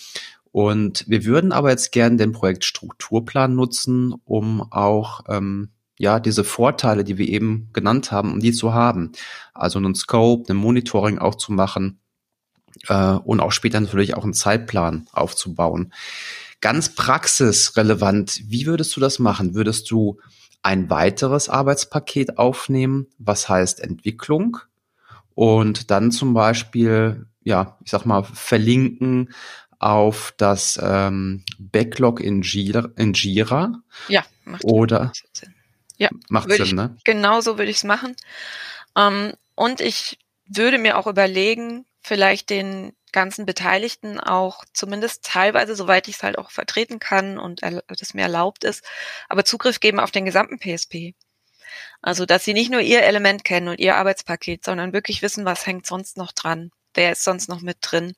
Und 0.51 1.05
wir 1.07 1.23
würden 1.23 1.51
aber 1.51 1.69
jetzt 1.69 1.91
gerne 1.91 2.15
den 2.17 2.31
Projektstrukturplan 2.31 3.53
nutzen, 3.53 4.15
um 4.25 4.71
auch 4.71 5.21
ähm, 5.27 5.69
ja 5.99 6.19
diese 6.19 6.43
Vorteile, 6.43 7.03
die 7.03 7.19
wir 7.19 7.27
eben 7.27 7.69
genannt 7.73 8.11
haben, 8.11 8.31
um 8.33 8.39
die 8.39 8.53
zu 8.53 8.73
haben. 8.73 9.11
Also 9.53 9.77
einen 9.77 9.93
Scope, 9.93 10.51
ein 10.51 10.57
Monitoring 10.57 11.19
auch 11.19 11.35
zu 11.35 11.51
machen 11.51 11.99
äh, 12.87 13.13
und 13.13 13.39
auch 13.39 13.51
später 13.51 13.79
natürlich 13.79 14.15
auch 14.15 14.23
einen 14.23 14.33
Zeitplan 14.33 15.07
aufzubauen. 15.11 15.93
Ganz 16.61 16.95
praxisrelevant, 16.95 18.41
wie 18.47 18.65
würdest 18.65 18.95
du 18.95 18.99
das 18.99 19.19
machen? 19.19 19.53
Würdest 19.53 19.91
du 19.91 20.19
ein 20.63 20.89
weiteres 20.89 21.49
Arbeitspaket 21.49 22.37
aufnehmen, 22.37 23.07
was 23.19 23.47
heißt 23.47 23.79
Entwicklung? 23.79 24.57
Und 25.35 25.91
dann 25.91 26.11
zum 26.11 26.33
Beispiel, 26.33 27.27
ja, 27.43 27.77
ich 27.83 27.91
sag 27.91 28.05
mal, 28.05 28.23
verlinken 28.23 29.29
auf 29.79 30.33
das 30.37 30.79
ähm, 30.81 31.43
Backlog 31.59 32.19
in 32.19 32.41
Jira, 32.41 32.89
in 32.95 33.13
Jira. 33.13 33.81
Ja, 34.07 34.25
macht 34.45 34.63
oder 34.63 35.11
Sinn. 35.33 35.53
Ja, 35.97 36.09
macht 36.29 36.51
Sinn, 36.51 36.65
ich, 36.65 36.73
ne? 36.73 36.97
Genau 37.03 37.41
so 37.41 37.57
würde 37.57 37.69
ich 37.69 37.77
es 37.77 37.83
machen. 37.83 38.15
Ähm, 38.95 39.33
und 39.55 39.79
ich 39.81 40.17
würde 40.47 40.77
mir 40.77 40.97
auch 40.97 41.07
überlegen, 41.07 41.85
vielleicht 42.07 42.49
den 42.49 42.93
ganzen 43.11 43.45
Beteiligten 43.45 44.19
auch 44.19 44.63
zumindest 44.73 45.25
teilweise, 45.25 45.75
soweit 45.75 46.07
ich 46.07 46.15
es 46.17 46.23
halt 46.23 46.37
auch 46.37 46.51
vertreten 46.51 46.99
kann 46.99 47.37
und 47.37 47.61
das 47.61 48.13
mir 48.13 48.23
erlaubt 48.23 48.63
ist, 48.63 48.83
aber 49.29 49.45
Zugriff 49.45 49.79
geben 49.79 49.99
auf 49.99 50.11
den 50.11 50.25
gesamten 50.25 50.59
PSP. 50.59 51.13
Also, 52.01 52.25
dass 52.25 52.45
sie 52.45 52.53
nicht 52.53 52.71
nur 52.71 52.81
ihr 52.81 53.03
Element 53.03 53.43
kennen 53.43 53.67
und 53.67 53.79
ihr 53.79 53.95
Arbeitspaket, 53.95 54.63
sondern 54.63 54.93
wirklich 54.93 55.21
wissen, 55.21 55.45
was 55.45 55.65
hängt 55.65 55.85
sonst 55.85 56.17
noch 56.17 56.31
dran. 56.31 56.71
Wer 56.93 57.11
ist 57.11 57.23
sonst 57.23 57.49
noch 57.49 57.61
mit 57.61 57.77
drin? 57.81 58.13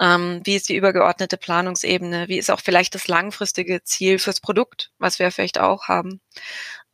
Ähm, 0.00 0.42
wie 0.44 0.54
ist 0.54 0.68
die 0.68 0.76
übergeordnete 0.76 1.36
Planungsebene? 1.36 2.28
Wie 2.28 2.38
ist 2.38 2.50
auch 2.50 2.60
vielleicht 2.60 2.94
das 2.94 3.08
langfristige 3.08 3.82
Ziel 3.82 4.18
fürs 4.18 4.40
Produkt, 4.40 4.92
was 4.98 5.18
wir 5.18 5.30
vielleicht 5.32 5.58
auch 5.58 5.88
haben? 5.88 6.20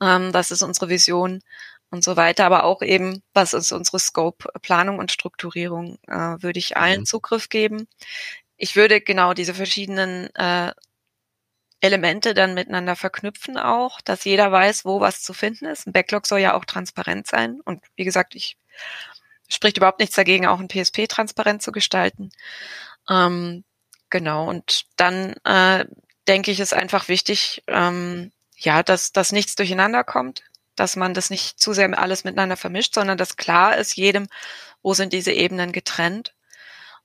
Ähm, 0.00 0.32
das 0.32 0.50
ist 0.50 0.62
unsere 0.62 0.88
Vision 0.88 1.42
und 1.90 2.04
so 2.04 2.16
weiter, 2.16 2.44
aber 2.44 2.64
auch 2.64 2.82
eben, 2.82 3.22
was 3.34 3.54
ist 3.54 3.72
unsere 3.72 3.98
Scope, 3.98 4.48
Planung 4.62 4.98
und 4.98 5.12
Strukturierung, 5.12 5.98
äh, 6.06 6.36
würde 6.42 6.58
ich 6.58 6.76
allen 6.76 7.00
mhm. 7.00 7.06
Zugriff 7.06 7.48
geben. 7.48 7.88
Ich 8.56 8.76
würde 8.76 9.00
genau 9.00 9.34
diese 9.34 9.54
verschiedenen 9.54 10.34
äh, 10.34 10.72
Elemente 11.80 12.34
dann 12.34 12.54
miteinander 12.54 12.96
verknüpfen 12.96 13.56
auch, 13.56 14.00
dass 14.00 14.24
jeder 14.24 14.50
weiß, 14.50 14.84
wo 14.84 15.00
was 15.00 15.22
zu 15.22 15.32
finden 15.32 15.66
ist. 15.66 15.86
Ein 15.86 15.92
Backlog 15.92 16.26
soll 16.26 16.40
ja 16.40 16.54
auch 16.54 16.64
transparent 16.64 17.26
sein. 17.26 17.60
Und 17.64 17.82
wie 17.94 18.04
gesagt, 18.04 18.34
ich 18.34 18.58
spricht 19.48 19.76
überhaupt 19.76 20.00
nichts 20.00 20.16
dagegen, 20.16 20.46
auch 20.46 20.60
ein 20.60 20.68
PSP 20.68 21.08
transparent 21.08 21.62
zu 21.62 21.72
gestalten. 21.72 22.30
Ähm, 23.08 23.64
genau. 24.10 24.48
Und 24.48 24.86
dann 24.96 25.34
äh, 25.44 25.86
denke 26.26 26.50
ich, 26.50 26.60
ist 26.60 26.74
einfach 26.74 27.08
wichtig, 27.08 27.62
ähm, 27.68 28.32
ja, 28.56 28.82
dass, 28.82 29.12
dass 29.12 29.32
nichts 29.32 29.54
durcheinander 29.54 30.02
kommt, 30.02 30.42
dass 30.78 30.96
man 30.96 31.14
das 31.14 31.30
nicht 31.30 31.60
zu 31.60 31.72
sehr 31.72 31.98
alles 31.98 32.24
miteinander 32.24 32.56
vermischt, 32.56 32.94
sondern 32.94 33.18
dass 33.18 33.36
klar 33.36 33.76
ist 33.76 33.96
jedem, 33.96 34.28
wo 34.82 34.94
sind 34.94 35.12
diese 35.12 35.32
Ebenen 35.32 35.72
getrennt 35.72 36.34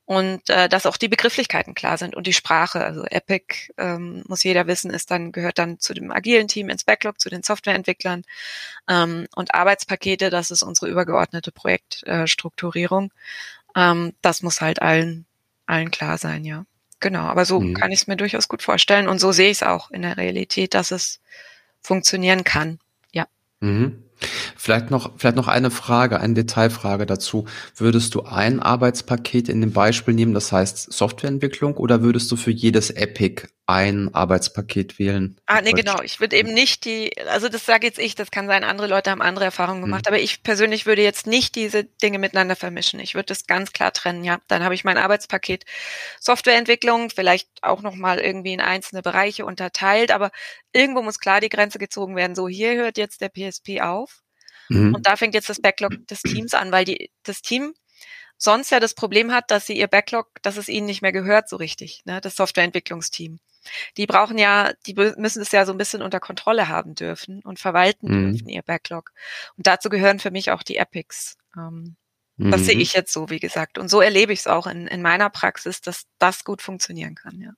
und 0.06 0.50
äh, 0.50 0.68
dass 0.68 0.86
auch 0.86 0.98
die 0.98 1.08
Begrifflichkeiten 1.08 1.76
klar 1.76 1.98
sind 1.98 2.16
und 2.16 2.28
die 2.28 2.34
Sprache. 2.34 2.84
Also 2.84 3.06
Epic 3.06 3.72
ähm, 3.78 4.24
muss 4.28 4.44
jeder 4.44 4.68
wissen, 4.68 4.92
ist 4.92 5.12
dann 5.12 5.32
gehört 5.32 5.58
dann 5.58 5.80
zu 5.80 5.94
dem 5.94 6.12
agilen 6.12 6.48
Team 6.48 6.70
ins 6.70 6.84
Backlog, 6.84 7.20
zu 7.20 7.30
den 7.30 7.44
Softwareentwicklern 7.44 8.24
ähm, 8.90 9.28
und 9.36 9.54
Arbeitspakete. 9.54 10.30
Das 10.30 10.52
ist 10.52 10.64
unsere 10.64 10.90
übergeordnete 10.90 11.52
Projektstrukturierung. 11.52 13.12
Äh, 13.76 13.92
ähm, 13.92 14.14
das 14.22 14.42
muss 14.42 14.62
halt 14.62 14.82
allen 14.82 15.26
allen 15.66 15.92
klar 15.92 16.18
sein, 16.18 16.44
ja. 16.44 16.66
Genau, 17.00 17.22
aber 17.22 17.46
so 17.46 17.60
mhm. 17.60 17.74
kann 17.74 17.92
ich 17.92 18.02
es 18.02 18.08
mir 18.08 18.18
durchaus 18.18 18.48
gut 18.48 18.62
vorstellen 18.62 19.08
und 19.08 19.20
so 19.20 19.32
sehe 19.32 19.50
ich 19.50 19.58
es 19.58 19.64
auch 19.64 19.92
in 19.92 20.02
der 20.02 20.18
Realität, 20.18 20.74
dass 20.74 20.92
es 20.92 21.22
funktionieren 21.82 22.44
kann. 22.44 22.80
Mhm. 23.64 24.04
Vielleicht 24.56 24.92
noch, 24.92 25.12
vielleicht 25.18 25.36
noch 25.36 25.48
eine 25.48 25.72
Frage, 25.72 26.20
eine 26.20 26.34
Detailfrage 26.34 27.06
dazu. 27.06 27.46
Würdest 27.76 28.16
du 28.16 28.24
ein 28.24 28.62
Arbeitspaket 28.62 29.50
in 29.50 29.60
dem 29.62 29.72
Beispiel 29.72 30.14
nehmen, 30.14 30.34
das 30.34 30.52
heißt 30.52 30.94
Softwareentwicklung, 30.94 31.76
oder 31.76 32.02
würdest 32.02 32.32
du 32.32 32.36
für 32.36 32.52
jedes 32.52 32.90
Epic 32.90 33.48
ein 33.66 34.14
Arbeitspaket 34.14 35.00
wählen? 35.00 35.40
Ah, 35.46 35.62
nee, 35.62 35.72
genau. 35.72 36.02
Ich 36.02 36.20
würde 36.20 36.36
eben 36.36 36.54
nicht 36.54 36.84
die, 36.84 37.18
also 37.28 37.48
das 37.48 37.66
sage 37.66 37.88
jetzt 37.88 37.98
ich, 37.98 38.14
das 38.14 38.30
kann 38.30 38.48
sein, 38.48 38.64
andere 38.66 38.88
Leute 38.88 39.10
haben 39.10 39.22
andere 39.22 39.46
Erfahrungen 39.46 39.82
hm. 39.82 39.86
gemacht, 39.86 40.06
mhm. 40.06 40.10
aber 40.10 40.20
ich 40.20 40.44
persönlich 40.44 40.86
würde 40.86 41.02
jetzt 41.02 41.28
nicht 41.28 41.56
diese 41.56 41.86
Dinge 41.86 42.20
miteinander 42.20 42.58
vermischen. 42.58 43.00
Ich 43.00 43.16
würde 43.16 43.28
das 43.28 43.48
ganz 43.48 43.72
klar 43.72 43.94
trennen, 43.94 44.24
ja. 44.24 44.40
Dann 44.48 44.64
habe 44.64 44.76
ich 44.76 44.84
mein 44.84 44.98
Arbeitspaket 44.98 45.66
Softwareentwicklung, 46.20 47.10
vielleicht 47.10 47.50
auch 47.62 47.82
nochmal 47.82 48.20
irgendwie 48.20 48.54
in 48.54 48.62
einzelne 48.62 49.02
Bereiche 49.02 49.46
unterteilt, 49.46 50.12
aber 50.12 50.32
irgendwo 50.74 51.02
muss 51.02 51.20
klar 51.20 51.40
die 51.40 51.50
Grenze 51.50 51.80
gezogen 51.80 52.16
werden. 52.18 52.36
So, 52.36 52.50
hier 52.50 52.76
hört 52.76 52.98
jetzt 52.98 53.22
der 53.22 53.30
PSP 53.30 53.82
auf. 53.82 54.24
Mhm. 54.68 54.96
Und 54.96 55.08
da 55.08 55.16
fängt 55.16 55.36
jetzt 55.36 55.50
das 55.50 55.62
Backlog 55.62 56.06
des 56.08 56.22
Teams 56.22 56.54
an, 56.54 56.72
weil 56.72 56.86
die, 56.86 57.12
das 57.24 57.42
Team 57.42 57.74
sonst 58.38 58.72
ja 58.72 58.80
das 58.80 58.94
Problem 58.94 59.32
hat, 59.32 59.52
dass 59.52 59.66
sie 59.66 59.78
ihr 59.78 59.88
Backlog, 59.88 60.28
dass 60.42 60.58
es 60.58 60.68
ihnen 60.68 60.86
nicht 60.86 61.02
mehr 61.02 61.14
gehört 61.14 61.48
so 61.48 61.56
richtig, 61.56 62.02
ne, 62.06 62.20
das 62.20 62.36
Softwareentwicklungsteam. 62.36 63.40
Die 63.98 64.06
brauchen 64.06 64.38
ja, 64.38 64.72
die 64.86 64.94
müssen 64.94 65.42
es 65.42 65.52
ja 65.52 65.66
so 65.66 65.72
ein 65.72 65.78
bisschen 65.78 66.02
unter 66.02 66.20
Kontrolle 66.20 66.68
haben 66.68 66.96
dürfen 66.96 67.42
und 67.44 67.60
verwalten 67.60 68.08
mhm. 68.08 68.32
dürfen, 68.32 68.50
ihr 68.50 68.62
Backlog. 68.62 69.12
Und 69.58 69.68
dazu 69.68 69.90
gehören 69.90 70.20
für 70.20 70.32
mich 70.32 70.52
auch 70.52 70.64
die 70.64 70.78
Epics. 70.78 71.38
Ähm, 71.58 71.96
mhm. 72.38 72.52
Das 72.52 72.66
sehe 72.66 72.76
mhm. 72.76 72.82
ich 72.82 72.94
jetzt 72.94 73.14
so, 73.14 73.30
wie 73.30 73.40
gesagt. 73.40 73.78
Und 73.78 73.90
so 73.90 74.02
erlebe 74.02 74.34
ich 74.34 74.40
es 74.40 74.48
auch 74.48 74.68
in, 74.68 74.88
in 74.88 75.02
meiner 75.02 75.30
Praxis, 75.30 75.82
dass 75.82 76.06
das 76.20 76.44
gut 76.44 76.62
funktionieren 76.62 77.16
kann, 77.16 77.40
ja. 77.40 77.52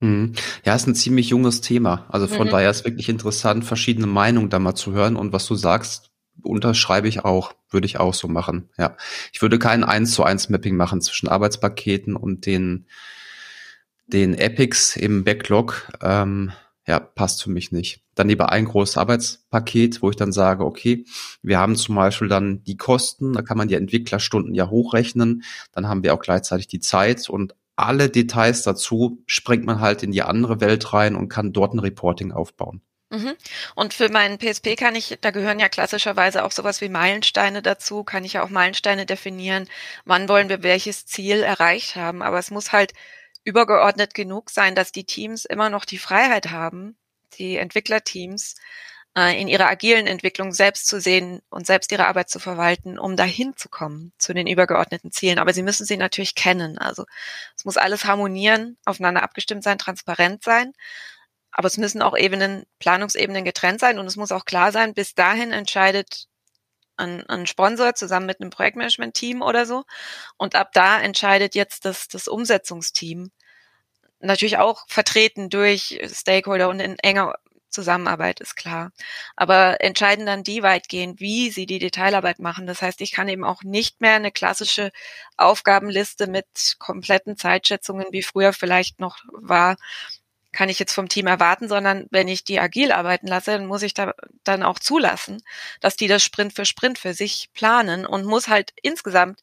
Mhm. 0.00 0.32
Ja, 0.64 0.74
ist 0.74 0.86
ein 0.86 0.94
ziemlich 0.94 1.28
junges 1.30 1.60
Thema. 1.60 2.06
Also 2.08 2.26
von 2.26 2.48
mhm. 2.48 2.50
daher 2.50 2.70
ist 2.70 2.84
wirklich 2.84 3.08
interessant, 3.08 3.64
verschiedene 3.64 4.06
Meinungen 4.06 4.50
da 4.50 4.58
mal 4.58 4.74
zu 4.74 4.92
hören. 4.92 5.16
Und 5.16 5.32
was 5.32 5.46
du 5.46 5.54
sagst, 5.54 6.10
unterschreibe 6.42 7.08
ich 7.08 7.24
auch, 7.24 7.54
würde 7.70 7.86
ich 7.86 7.98
auch 7.98 8.14
so 8.14 8.28
machen. 8.28 8.70
Ja, 8.76 8.96
ich 9.32 9.40
würde 9.40 9.58
kein 9.58 9.84
eins 9.84 10.12
zu 10.12 10.24
eins 10.24 10.48
Mapping 10.48 10.76
machen 10.76 11.00
zwischen 11.00 11.28
Arbeitspaketen 11.28 12.16
und 12.16 12.46
den 12.46 12.86
den 14.06 14.34
Epics 14.34 14.96
im 14.96 15.24
Backlog. 15.24 15.88
Ähm, 16.02 16.52
ja, 16.86 17.00
passt 17.00 17.42
für 17.42 17.50
mich 17.50 17.72
nicht. 17.72 18.02
Dann 18.14 18.28
lieber 18.28 18.52
ein 18.52 18.66
großes 18.66 18.98
Arbeitspaket, 18.98 20.02
wo 20.02 20.10
ich 20.10 20.16
dann 20.16 20.32
sage, 20.32 20.64
okay, 20.64 21.06
wir 21.42 21.58
haben 21.58 21.76
zum 21.76 21.94
Beispiel 21.94 22.28
dann 22.28 22.62
die 22.64 22.76
Kosten, 22.76 23.32
da 23.32 23.42
kann 23.42 23.56
man 23.56 23.68
die 23.68 23.74
Entwicklerstunden 23.74 24.54
ja 24.54 24.68
hochrechnen, 24.68 25.44
dann 25.72 25.88
haben 25.88 26.02
wir 26.02 26.12
auch 26.12 26.20
gleichzeitig 26.20 26.68
die 26.68 26.80
Zeit 26.80 27.28
und 27.30 27.54
alle 27.76 28.10
Details 28.10 28.62
dazu 28.62 29.22
springt 29.26 29.64
man 29.64 29.80
halt 29.80 30.02
in 30.02 30.12
die 30.12 30.22
andere 30.22 30.60
Welt 30.60 30.92
rein 30.92 31.16
und 31.16 31.28
kann 31.28 31.52
dort 31.52 31.74
ein 31.74 31.80
Reporting 31.80 32.32
aufbauen. 32.32 32.82
Mhm. 33.10 33.34
Und 33.74 33.94
für 33.94 34.10
meinen 34.10 34.38
PSP 34.38 34.76
kann 34.76 34.94
ich, 34.94 35.18
da 35.20 35.30
gehören 35.30 35.58
ja 35.58 35.68
klassischerweise 35.68 36.44
auch 36.44 36.52
sowas 36.52 36.80
wie 36.80 36.88
Meilensteine 36.88 37.62
dazu, 37.62 38.04
kann 38.04 38.24
ich 38.24 38.34
ja 38.34 38.44
auch 38.44 38.50
Meilensteine 38.50 39.06
definieren, 39.06 39.68
wann 40.04 40.28
wollen 40.28 40.48
wir 40.48 40.62
welches 40.62 41.06
Ziel 41.06 41.42
erreicht 41.42 41.96
haben. 41.96 42.22
Aber 42.22 42.38
es 42.38 42.50
muss 42.50 42.72
halt 42.72 42.92
übergeordnet 43.44 44.14
genug 44.14 44.50
sein, 44.50 44.74
dass 44.74 44.92
die 44.92 45.04
Teams 45.04 45.44
immer 45.44 45.70
noch 45.70 45.84
die 45.84 45.98
Freiheit 45.98 46.50
haben, 46.50 46.96
die 47.38 47.56
Entwicklerteams, 47.56 48.56
äh, 49.16 49.40
in 49.40 49.48
ihrer 49.48 49.68
agilen 49.68 50.06
Entwicklung 50.06 50.52
selbst 50.52 50.86
zu 50.86 51.00
sehen 51.00 51.40
und 51.50 51.66
selbst 51.66 51.92
ihre 51.92 52.06
Arbeit 52.06 52.28
zu 52.28 52.38
verwalten, 52.40 52.98
um 52.98 53.16
dahin 53.16 53.56
zu 53.56 53.68
kommen 53.68 54.12
zu 54.18 54.34
den 54.34 54.46
übergeordneten 54.46 55.12
Zielen. 55.12 55.38
Aber 55.38 55.52
sie 55.52 55.62
müssen 55.62 55.86
sie 55.86 55.96
natürlich 55.96 56.34
kennen. 56.34 56.78
Also 56.78 57.04
es 57.56 57.64
muss 57.64 57.76
alles 57.76 58.04
harmonieren, 58.04 58.76
aufeinander 58.84 59.22
abgestimmt 59.22 59.62
sein, 59.64 59.78
transparent 59.78 60.42
sein. 60.42 60.72
Aber 61.52 61.68
es 61.68 61.78
müssen 61.78 62.02
auch 62.02 62.16
Ebenen, 62.16 62.64
Planungsebenen 62.80 63.44
getrennt 63.44 63.80
sein 63.80 63.98
und 63.98 64.06
es 64.06 64.16
muss 64.16 64.32
auch 64.32 64.44
klar 64.44 64.72
sein, 64.72 64.94
bis 64.94 65.14
dahin 65.14 65.52
entscheidet 65.52 66.26
ein, 66.96 67.28
ein 67.28 67.46
Sponsor 67.46 67.94
zusammen 67.94 68.26
mit 68.26 68.40
einem 68.40 68.50
Projektmanagement-Team 68.50 69.42
oder 69.42 69.66
so. 69.66 69.84
Und 70.36 70.54
ab 70.54 70.70
da 70.72 71.00
entscheidet 71.00 71.54
jetzt 71.54 71.84
das, 71.84 72.08
das 72.08 72.28
Umsetzungsteam. 72.28 73.30
Natürlich 74.20 74.58
auch 74.58 74.84
vertreten 74.88 75.50
durch 75.50 76.00
Stakeholder 76.12 76.68
und 76.68 76.80
in 76.80 76.98
enger 76.98 77.34
Zusammenarbeit 77.74 78.40
ist 78.40 78.56
klar. 78.56 78.92
Aber 79.36 79.80
entscheiden 79.80 80.24
dann 80.26 80.44
die 80.44 80.62
weitgehend, 80.62 81.20
wie 81.20 81.50
sie 81.50 81.66
die 81.66 81.80
Detailarbeit 81.80 82.38
machen. 82.38 82.66
Das 82.66 82.80
heißt, 82.80 83.00
ich 83.00 83.12
kann 83.12 83.28
eben 83.28 83.44
auch 83.44 83.62
nicht 83.62 84.00
mehr 84.00 84.14
eine 84.14 84.32
klassische 84.32 84.92
Aufgabenliste 85.36 86.28
mit 86.28 86.76
kompletten 86.78 87.36
Zeitschätzungen, 87.36 88.06
wie 88.12 88.22
früher 88.22 88.52
vielleicht 88.52 89.00
noch 89.00 89.18
war, 89.32 89.76
kann 90.54 90.68
ich 90.68 90.78
jetzt 90.78 90.94
vom 90.94 91.08
Team 91.08 91.26
erwarten, 91.26 91.68
sondern 91.68 92.06
wenn 92.10 92.28
ich 92.28 92.44
die 92.44 92.60
agil 92.60 92.92
arbeiten 92.92 93.26
lasse, 93.26 93.52
dann 93.52 93.66
muss 93.66 93.82
ich 93.82 93.94
da 93.94 94.14
dann 94.44 94.62
auch 94.62 94.78
zulassen, 94.78 95.42
dass 95.80 95.96
die 95.96 96.08
das 96.08 96.22
Sprint 96.22 96.54
für 96.54 96.64
Sprint 96.64 96.98
für 96.98 97.14
sich 97.14 97.50
planen 97.52 98.06
und 98.06 98.24
muss 98.24 98.48
halt 98.48 98.72
insgesamt 98.82 99.40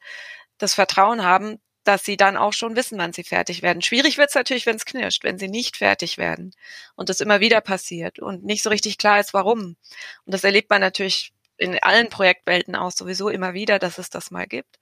das 0.57 0.73
Vertrauen 0.73 1.23
haben, 1.23 1.59
dass 1.83 2.05
sie 2.05 2.17
dann 2.17 2.37
auch 2.37 2.53
schon 2.53 2.75
wissen, 2.75 2.97
wann 2.97 3.13
sie 3.13 3.23
fertig 3.23 3.61
werden. 3.61 3.81
Schwierig 3.81 4.17
wird 4.17 4.29
es 4.29 4.35
natürlich, 4.35 4.65
wenn 4.65 4.75
es 4.75 4.85
knirscht, 4.85 5.23
wenn 5.23 5.39
sie 5.39 5.47
nicht 5.47 5.77
fertig 5.77 6.17
werden 6.17 6.53
und 6.95 7.09
das 7.09 7.21
immer 7.21 7.39
wieder 7.39 7.61
passiert 7.61 8.19
und 8.19 8.43
nicht 8.43 8.63
so 8.63 8.69
richtig 8.69 8.97
klar 8.97 9.19
ist, 9.19 9.33
warum. 9.33 9.75
Und 10.25 10.33
das 10.33 10.43
erlebt 10.43 10.69
man 10.69 10.81
natürlich 10.81 11.33
in 11.57 11.77
allen 11.81 12.09
Projektwelten 12.09 12.75
auch 12.75 12.91
sowieso 12.91 13.29
immer 13.29 13.53
wieder, 13.53 13.79
dass 13.79 13.97
es 13.97 14.09
das 14.09 14.31
mal 14.31 14.47
gibt. 14.47 14.77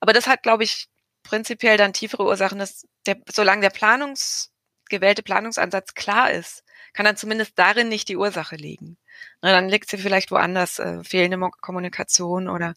Aber 0.00 0.12
das 0.12 0.26
hat, 0.26 0.42
glaube 0.42 0.64
ich, 0.64 0.88
prinzipiell 1.22 1.76
dann 1.76 1.92
tiefere 1.92 2.24
Ursachen, 2.24 2.58
dass 2.58 2.86
der, 3.06 3.16
solange 3.30 3.62
der 3.62 3.70
Planungs, 3.70 4.50
gewählte 4.88 5.22
Planungsansatz 5.22 5.94
klar 5.94 6.30
ist, 6.30 6.64
kann 6.92 7.04
dann 7.04 7.16
zumindest 7.16 7.58
darin 7.58 7.88
nicht 7.88 8.08
die 8.08 8.16
Ursache 8.16 8.56
liegen. 8.56 8.96
Na, 9.42 9.52
dann 9.52 9.68
liegt 9.68 9.90
sie 9.90 9.98
vielleicht 9.98 10.30
woanders, 10.30 10.78
äh, 10.78 11.02
fehlende 11.04 11.38
Kommunikation 11.60 12.48
oder 12.48 12.74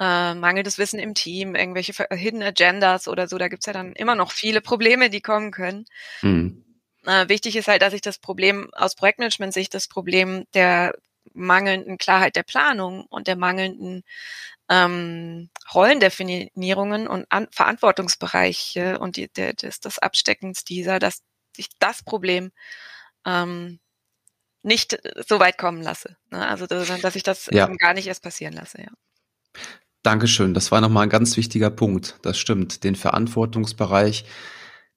äh, 0.00 0.34
mangelndes 0.34 0.78
Wissen 0.78 0.98
im 0.98 1.14
Team, 1.14 1.54
irgendwelche 1.54 2.06
Hidden 2.10 2.42
Agendas 2.42 3.08
oder 3.08 3.28
so. 3.28 3.38
Da 3.38 3.48
gibt's 3.48 3.66
ja 3.66 3.72
dann 3.72 3.92
immer 3.92 4.14
noch 4.14 4.32
viele 4.32 4.60
Probleme, 4.60 5.10
die 5.10 5.20
kommen 5.20 5.50
können. 5.50 5.84
Mhm. 6.22 6.64
Äh, 7.04 7.28
wichtig 7.28 7.56
ist 7.56 7.68
halt, 7.68 7.82
dass 7.82 7.92
ich 7.92 8.00
das 8.00 8.18
Problem 8.18 8.70
aus 8.72 8.94
Projektmanagement-Sicht, 8.94 9.72
das 9.74 9.88
Problem 9.88 10.44
der 10.54 10.94
mangelnden 11.34 11.98
Klarheit 11.98 12.36
der 12.36 12.42
Planung 12.42 13.06
und 13.06 13.28
der 13.28 13.36
mangelnden 13.36 14.02
ähm, 14.68 15.50
Rollendefinierungen 15.74 17.08
und 17.08 17.26
An 17.30 17.48
Verantwortungsbereiche 17.50 18.98
und 18.98 19.16
die, 19.16 19.28
der, 19.28 19.54
des, 19.54 19.80
des 19.80 19.98
Absteckens 19.98 20.64
dieser, 20.64 20.98
dass 20.98 21.22
ich 21.56 21.68
das 21.78 22.02
Problem 22.02 22.52
ähm, 23.26 23.80
nicht 24.62 24.98
so 25.28 25.40
weit 25.40 25.58
kommen 25.58 25.82
lasse. 25.82 26.16
Ne? 26.30 26.46
Also 26.46 26.66
dass 26.66 27.16
ich 27.16 27.22
das 27.22 27.48
ja. 27.50 27.66
gar 27.66 27.94
nicht 27.94 28.06
erst 28.06 28.22
passieren 28.22 28.54
lasse, 28.54 28.82
ja. 28.82 28.90
Dankeschön. 30.02 30.52
Das 30.52 30.72
war 30.72 30.80
nochmal 30.80 31.04
ein 31.04 31.10
ganz 31.10 31.36
wichtiger 31.36 31.70
Punkt. 31.70 32.18
Das 32.22 32.36
stimmt. 32.36 32.82
Den 32.82 32.96
Verantwortungsbereich 32.96 34.24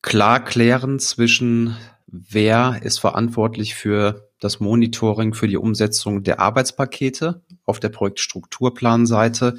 klar 0.02 0.44
klären 0.44 1.00
zwischen 1.00 1.78
wer 2.08 2.80
ist 2.82 3.00
verantwortlich 3.00 3.76
für 3.76 4.32
Monitoring, 4.60 5.34
für 5.34 5.48
die 5.48 5.58
Umsetzung 5.58 6.24
der 6.24 6.40
Arbeitspakete 6.40 7.42
auf 7.66 7.80
der 7.80 7.90
Projektstrukturplanseite. 7.90 9.58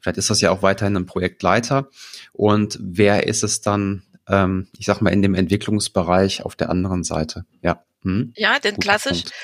Vielleicht 0.00 0.18
ist 0.18 0.30
das 0.30 0.40
ja 0.40 0.50
auch 0.50 0.62
weiterhin 0.62 0.96
ein 0.96 1.06
Projektleiter. 1.06 1.88
Und 2.32 2.78
wer 2.80 3.26
ist 3.26 3.42
es 3.42 3.60
dann, 3.60 4.02
ähm, 4.28 4.68
ich 4.78 4.86
sag 4.86 5.00
mal, 5.00 5.10
in 5.10 5.22
dem 5.22 5.34
Entwicklungsbereich 5.34 6.44
auf 6.44 6.56
der 6.56 6.70
anderen 6.70 7.04
Seite? 7.04 7.44
Ja. 7.62 7.82
Hm? 8.02 8.32
Ja, 8.36 8.60
denn 8.60 8.76
klassisch 8.78 9.22
Punkt 9.22 9.34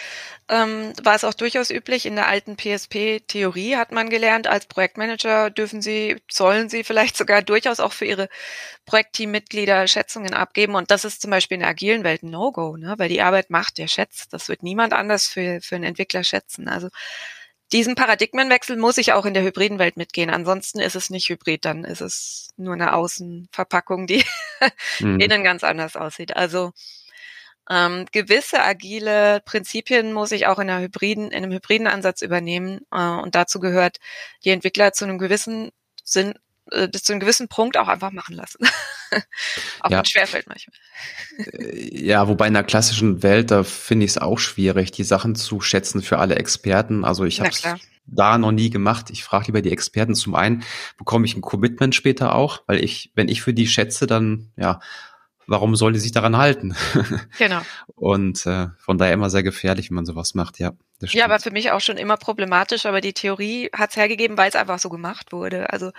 ähm, 0.48 0.92
war 1.02 1.14
es 1.14 1.24
auch 1.24 1.34
durchaus 1.34 1.70
üblich. 1.70 2.06
In 2.06 2.16
der 2.16 2.28
alten 2.28 2.56
PSP-Theorie 2.56 3.76
hat 3.76 3.92
man 3.92 4.10
gelernt, 4.10 4.46
als 4.46 4.66
Projektmanager 4.66 5.50
dürfen 5.50 5.80
Sie, 5.80 6.20
sollen 6.30 6.68
Sie 6.68 6.84
vielleicht 6.84 7.16
sogar 7.16 7.42
durchaus 7.42 7.80
auch 7.80 7.92
für 7.92 8.04
Ihre 8.04 8.28
Projektteammitglieder 8.84 9.86
Schätzungen 9.86 10.34
abgeben. 10.34 10.74
Und 10.74 10.90
das 10.90 11.04
ist 11.04 11.22
zum 11.22 11.30
Beispiel 11.30 11.56
in 11.56 11.60
der 11.60 11.70
agilen 11.70 12.04
Welt 12.04 12.22
ein 12.22 12.30
No-Go, 12.30 12.76
ne? 12.76 12.94
weil 12.98 13.08
die 13.08 13.22
Arbeit 13.22 13.50
macht, 13.50 13.78
der 13.78 13.88
schätzt. 13.88 14.32
Das 14.32 14.48
wird 14.48 14.62
niemand 14.62 14.92
anders 14.92 15.26
für, 15.26 15.60
für 15.62 15.76
einen 15.76 15.84
Entwickler 15.84 16.24
schätzen. 16.24 16.68
Also 16.68 16.88
diesen 17.72 17.94
Paradigmenwechsel 17.94 18.76
muss 18.76 18.98
ich 18.98 19.12
auch 19.12 19.24
in 19.24 19.34
der 19.34 19.42
hybriden 19.42 19.78
Welt 19.78 19.96
mitgehen. 19.96 20.30
Ansonsten 20.30 20.78
ist 20.78 20.94
es 20.94 21.10
nicht 21.10 21.28
hybrid, 21.28 21.64
dann 21.64 21.84
ist 21.84 22.02
es 22.02 22.50
nur 22.56 22.74
eine 22.74 22.94
Außenverpackung, 22.94 24.06
die 24.06 24.24
mhm. 25.00 25.20
innen 25.20 25.42
ganz 25.42 25.64
anders 25.64 25.96
aussieht. 25.96 26.36
Also 26.36 26.72
ähm, 27.70 28.06
gewisse 28.12 28.62
agile 28.62 29.40
Prinzipien 29.44 30.12
muss 30.12 30.32
ich 30.32 30.46
auch 30.46 30.58
in, 30.58 30.68
einer 30.68 30.82
hybriden, 30.82 31.30
in 31.30 31.44
einem 31.44 31.52
hybriden 31.52 31.86
Ansatz 31.86 32.22
übernehmen. 32.22 32.80
Äh, 32.92 32.98
und 32.98 33.34
dazu 33.34 33.60
gehört, 33.60 33.98
die 34.44 34.50
Entwickler 34.50 34.92
zu 34.92 35.04
einem 35.04 35.18
gewissen 35.18 35.70
Sinn, 36.02 36.34
äh, 36.70 36.88
bis 36.88 37.04
zu 37.04 37.12
einem 37.12 37.20
gewissen 37.20 37.48
Punkt 37.48 37.78
auch 37.78 37.88
einfach 37.88 38.12
machen 38.12 38.36
lassen. 38.36 38.66
auch 39.80 39.90
ja. 39.90 39.98
wenn 39.98 40.04
schwerfällt 40.04 40.46
manchmal. 40.46 40.76
Äh, 41.38 42.04
ja, 42.04 42.28
wobei 42.28 42.48
in 42.48 42.54
der 42.54 42.64
klassischen 42.64 43.22
Welt, 43.22 43.50
da 43.50 43.64
finde 43.64 44.04
ich 44.04 44.12
es 44.12 44.18
auch 44.18 44.38
schwierig, 44.38 44.92
die 44.92 45.04
Sachen 45.04 45.34
zu 45.34 45.60
schätzen 45.60 46.02
für 46.02 46.18
alle 46.18 46.36
Experten. 46.36 47.04
Also 47.04 47.24
ich 47.24 47.40
habe 47.40 47.50
es 47.50 47.62
da 48.06 48.36
noch 48.36 48.52
nie 48.52 48.68
gemacht. 48.68 49.08
Ich 49.08 49.24
frage 49.24 49.46
lieber 49.46 49.62
die 49.62 49.72
Experten. 49.72 50.14
Zum 50.14 50.34
einen 50.34 50.62
bekomme 50.98 51.24
ich 51.24 51.34
ein 51.34 51.40
Commitment 51.40 51.94
später 51.94 52.34
auch, 52.34 52.62
weil 52.66 52.84
ich, 52.84 53.10
wenn 53.14 53.28
ich 53.28 53.40
für 53.40 53.54
die 53.54 53.66
schätze, 53.66 54.06
dann 54.06 54.52
ja 54.56 54.80
warum 55.46 55.76
soll 55.76 55.92
die 55.92 55.98
sich 55.98 56.12
daran 56.12 56.36
halten? 56.36 56.74
Genau. 57.38 57.60
Und 57.96 58.46
äh, 58.46 58.68
von 58.78 58.98
daher 58.98 59.14
immer 59.14 59.30
sehr 59.30 59.42
gefährlich, 59.42 59.90
wenn 59.90 59.96
man 59.96 60.06
sowas 60.06 60.34
macht, 60.34 60.58
ja. 60.58 60.72
Ja, 61.00 61.24
aber 61.24 61.40
für 61.40 61.50
mich 61.50 61.70
auch 61.70 61.80
schon 61.80 61.96
immer 61.96 62.16
problematisch, 62.16 62.86
aber 62.86 63.00
die 63.00 63.12
Theorie 63.12 63.68
hat 63.74 63.90
es 63.90 63.96
hergegeben, 63.96 64.38
weil 64.38 64.48
es 64.48 64.56
einfach 64.56 64.78
so 64.78 64.88
gemacht 64.88 65.32
wurde. 65.32 65.70
Also 65.70 65.90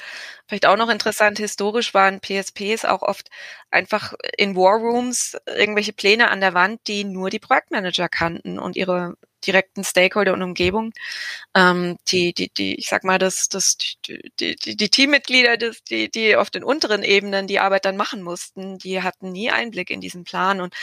vielleicht 0.48 0.66
auch 0.66 0.78
noch 0.78 0.90
interessant, 0.90 1.38
historisch 1.38 1.94
waren 1.94 2.22
PSPs 2.22 2.86
auch 2.86 3.02
oft 3.02 3.30
einfach 3.70 4.14
in 4.38 4.56
Warrooms 4.56 5.38
irgendwelche 5.46 5.94
Pläne 5.94 6.32
an 6.32 6.40
der 6.40 6.54
Wand, 6.54 6.88
die 6.88 7.04
nur 7.04 7.30
die 7.30 7.40
Projektmanager 7.40 8.10
kannten 8.10 8.58
und 8.58 8.76
ihre 8.76 9.16
direkten 9.46 9.84
Stakeholder 9.84 10.34
und 10.34 10.42
Umgebung. 10.42 10.94
Ähm, 11.56 11.98
die, 12.08 12.34
die, 12.34 12.50
die, 12.50 12.76
ich 12.76 12.88
sag 12.90 13.04
mal, 13.04 13.20
das, 13.20 13.50
das, 13.50 13.78
die, 13.78 14.56
die, 14.56 14.76
die 14.76 14.90
Teammitglieder, 14.90 15.58
das, 15.58 15.84
die, 15.84 16.10
die 16.10 16.36
auf 16.36 16.50
den 16.50 16.64
unteren 16.64 17.04
Ebenen 17.04 17.48
die 17.48 17.60
Arbeit 17.60 17.86
dann 17.86 17.98
machen 17.98 18.22
mussten, 18.22 18.78
die 18.78 19.02
hatten 19.02 19.32
nie 19.32 19.52
Einblick 19.52 19.90
in 19.90 20.02
diesen 20.02 20.24
Plan 20.24 20.62
und 20.62 20.74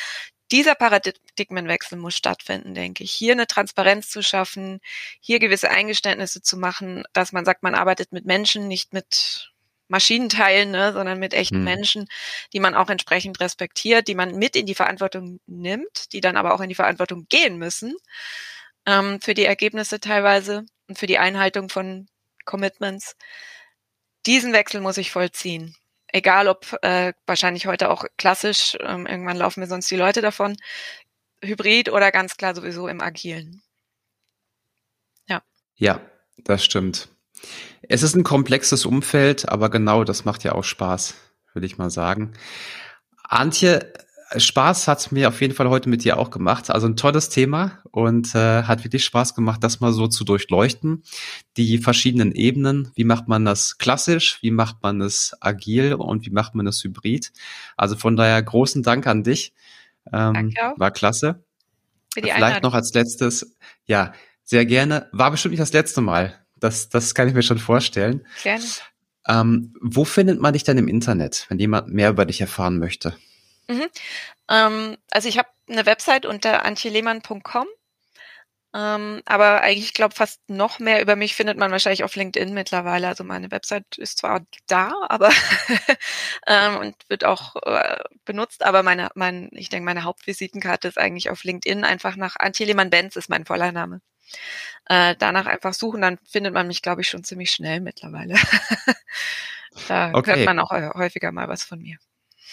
dieser 0.53 0.75
Paradigmenwechsel 0.75 1.97
muss 1.97 2.15
stattfinden, 2.15 2.75
denke 2.75 3.05
ich. 3.05 3.13
Hier 3.13 3.33
eine 3.33 3.47
Transparenz 3.47 4.11
zu 4.11 4.23
schaffen, 4.23 4.81
hier 5.19 5.39
gewisse 5.39 5.71
Eingeständnisse 5.71 6.43
zu 6.43 6.59
machen, 6.59 7.05
dass 7.15 7.33
man 7.33 7.47
sagt, 7.47 7.63
man 7.63 7.75
arbeitet 7.75 8.13
mit 8.13 8.27
Menschen, 8.27 8.69
nicht 8.69 8.93
mit 8.93 9.52
Maschinenteilen, 9.93 10.71
ne, 10.71 10.93
sondern 10.95 11.19
mit 11.19 11.35
echten 11.35 11.57
hm. 11.57 11.65
Menschen, 11.65 12.09
die 12.55 12.61
man 12.61 12.75
auch 12.75 12.89
entsprechend 12.89 13.39
respektiert, 13.41 14.09
die 14.09 14.15
man 14.15 14.37
mit 14.37 14.57
in 14.57 14.67
die 14.67 14.75
Verantwortung 14.75 15.39
nimmt, 15.47 16.13
die 16.13 16.23
dann 16.23 16.37
aber 16.37 16.55
auch 16.55 16.61
in 16.61 16.71
die 16.71 16.75
Verantwortung 16.75 17.27
gehen 17.29 17.59
müssen 17.59 17.95
ähm, 18.87 19.21
für 19.21 19.35
die 19.35 19.45
Ergebnisse 19.45 20.01
teilweise 20.01 20.65
und 20.89 20.99
für 20.99 21.07
die 21.07 21.19
Einhaltung 21.19 21.69
von 21.69 22.09
Commitments. 22.47 23.17
Diesen 24.25 24.55
Wechsel 24.55 24.81
muss 24.81 24.97
ich 24.97 25.11
vollziehen. 25.11 25.77
Egal 26.09 26.49
ob 26.49 26.75
äh, 26.83 27.13
wahrscheinlich 27.27 27.67
heute 27.67 27.91
auch 27.91 28.05
klassisch, 28.17 28.77
ähm, 28.81 29.07
irgendwann 29.07 29.37
laufen 29.37 29.61
mir 29.61 29.67
sonst 29.67 29.91
die 29.91 29.97
Leute 29.97 30.23
davon, 30.23 30.57
hybrid 31.45 31.91
oder 31.91 32.11
ganz 32.11 32.37
klar 32.39 32.55
sowieso 32.55 32.89
im 32.89 33.03
Agilen. 33.03 33.63
Ja. 35.29 35.43
Ja, 35.77 36.01
das 36.39 36.65
stimmt. 36.65 37.09
Es 37.89 38.03
ist 38.03 38.15
ein 38.15 38.25
komplexes 38.25 38.87
Umfeld, 38.87 39.49
aber 39.49 39.71
genau 39.71 40.05
das 40.05 40.25
macht 40.25 40.45
ja 40.45 40.53
auch 40.53 40.65
Spaß, 40.65 41.15
würde 41.53 41.67
ich 41.67 41.79
mal 41.79 41.91
sagen. 41.91 42.33
Antje, 43.23 43.93
Spaß 44.37 44.89
hat 44.89 45.13
mir 45.13 45.29
auf 45.29 45.41
jeden 45.41 45.55
Fall 45.55 45.69
heute 45.69 45.89
mit 45.89 46.05
dir 46.05 46.19
auch 46.19 46.31
gemacht. 46.31 46.71
Also 46.71 46.87
ein 46.87 46.97
tolles 46.97 47.29
Thema 47.29 47.81
und 47.91 48.35
äh, 48.35 48.63
hat 48.63 48.85
wirklich 48.85 49.05
Spaß 49.05 49.35
gemacht, 49.35 49.63
das 49.63 49.81
mal 49.81 49.93
so 49.93 50.09
zu 50.09 50.25
durchleuchten. 50.25 51.03
Die 51.57 51.79
verschiedenen 51.79 52.33
Ebenen, 52.33 52.91
wie 52.95 53.05
macht 53.05 53.29
man 53.29 53.45
das 53.45 53.79
klassisch, 53.79 54.39
wie 54.43 54.51
macht 54.51 54.83
man 54.83 55.01
es 55.01 55.37
agil 55.41 55.95
und 55.95 56.25
wie 56.25 56.31
macht 56.31 56.55
man 56.55 56.67
es 56.67 56.83
hybrid. 56.83 57.33
Also 57.77 57.97
von 57.97 58.17
daher 58.17 58.43
großen 58.43 58.83
Dank 58.83 59.07
an 59.07 59.23
dich. 59.23 59.53
Ähm, 60.13 60.35
Danke 60.35 60.73
auch. 60.73 60.79
War 60.79 60.91
klasse. 60.91 61.45
Vielleicht 62.15 62.35
Einladung. 62.35 62.63
noch 62.63 62.75
als 62.75 62.93
letztes, 62.93 63.57
ja, 63.87 64.13
sehr 64.45 64.67
gerne. 64.67 65.09
War 65.13 65.31
bestimmt 65.31 65.53
nicht 65.53 65.63
das 65.63 65.73
letzte 65.73 66.01
Mal. 66.01 66.35
Das, 66.63 66.89
das 66.89 67.15
kann 67.15 67.29
ich 67.29 67.35
mir 67.35 67.43
schon 67.43 67.59
vorstellen. 67.59 68.27
Gerne. 68.43 68.65
Ähm, 69.27 69.75
wo 69.81 70.05
findet 70.05 70.41
man 70.41 70.53
dich 70.53 70.65
denn 70.65 70.79
im 70.79 70.89
Internet, 70.89 71.47
wenn 71.49 71.59
jemand 71.59 71.89
mehr 71.89 72.11
über 72.11 72.27
dich 72.27 72.41
erfahren 72.41 72.79
möchte? 72.79 73.17
Mhm. 73.69 73.87
Ähm, 74.49 74.97
also 75.11 75.29
ich 75.29 75.39
habe 75.39 75.49
eine 75.69 75.87
Website 75.87 76.27
unter 76.27 76.65
antjelehmann.com. 76.65 77.67
Ähm, 78.75 79.21
aber 79.27 79.61
eigentlich, 79.61 79.85
ich 79.85 79.93
glaube, 79.93 80.15
fast 80.15 80.41
noch 80.49 80.79
mehr 80.79 81.03
über 81.03 81.15
mich 81.15 81.35
findet 81.35 81.59
man 81.59 81.71
wahrscheinlich 81.71 82.05
auf 82.05 82.17
LinkedIn 82.17 82.55
mittlerweile. 82.55 83.07
Also 83.09 83.23
meine 83.23 83.51
Website 83.51 83.99
ist 83.99 84.19
zwar 84.19 84.41
da, 84.67 84.95
aber 85.09 85.31
ähm, 86.47 86.79
und 86.79 86.97
wird 87.09 87.25
auch 87.25 87.57
äh, 87.57 87.99
benutzt, 88.25 88.65
aber 88.65 88.83
meine, 88.83 89.11
mein, 89.15 89.51
ich 89.53 89.69
denke, 89.69 89.85
meine 89.85 90.05
Hauptvisitenkarte 90.05 90.89
ist 90.89 90.99
eigentlich 90.99 91.29
auf 91.29 91.45
LinkedIn 91.45 91.85
einfach 91.85 92.17
nach 92.17 92.37
Antje 92.39 92.65
Lehmann-Benz 92.65 93.17
ist 93.17 93.29
mein 93.29 93.45
voller 93.45 93.73
Name. 93.73 94.01
Äh, 94.87 95.15
danach 95.19 95.47
einfach 95.47 95.75
suchen, 95.75 96.01
dann 96.01 96.19
findet 96.25 96.55
man 96.55 96.67
mich, 96.67 96.83
glaube 96.83 97.01
ich, 97.01 97.09
schon 97.09 97.25
ziemlich 97.25 97.51
schnell 97.51 97.81
mittlerweile. 97.81 98.35
da 99.89 100.13
okay. 100.13 100.37
hört 100.37 100.47
man 100.47 100.59
auch 100.59 100.71
häufiger 100.71 101.33
mal 101.33 101.49
was 101.49 101.65
von 101.65 101.81
mir. 101.81 101.97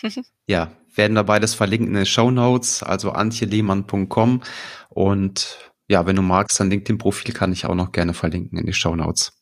ja, 0.46 0.72
werden 0.96 1.14
wir 1.14 1.24
beides 1.24 1.54
verlinken 1.54 1.90
in 1.90 1.94
den 1.96 2.06
Show 2.06 2.32
Notes, 2.32 2.84
also 2.84 3.12
antjelehmann.com 3.12 4.44
und 4.90 5.72
ja, 5.88 6.06
wenn 6.06 6.16
du 6.16 6.22
magst, 6.22 6.60
dein 6.60 6.70
LinkedIn-Profil 6.70 7.34
kann 7.34 7.52
ich 7.52 7.66
auch 7.66 7.74
noch 7.74 7.92
gerne 7.92 8.14
verlinken 8.14 8.60
in 8.60 8.68
die 8.68 8.74
Show 8.74 8.96
Notes. 8.96 9.34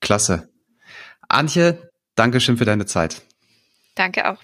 Klasse. 0.00 0.48
Antje, 1.28 1.90
Dankeschön 2.14 2.56
für 2.56 2.64
deine 2.64 2.86
Zeit. 2.86 3.22
Danke 3.94 4.30
auch. 4.30 4.42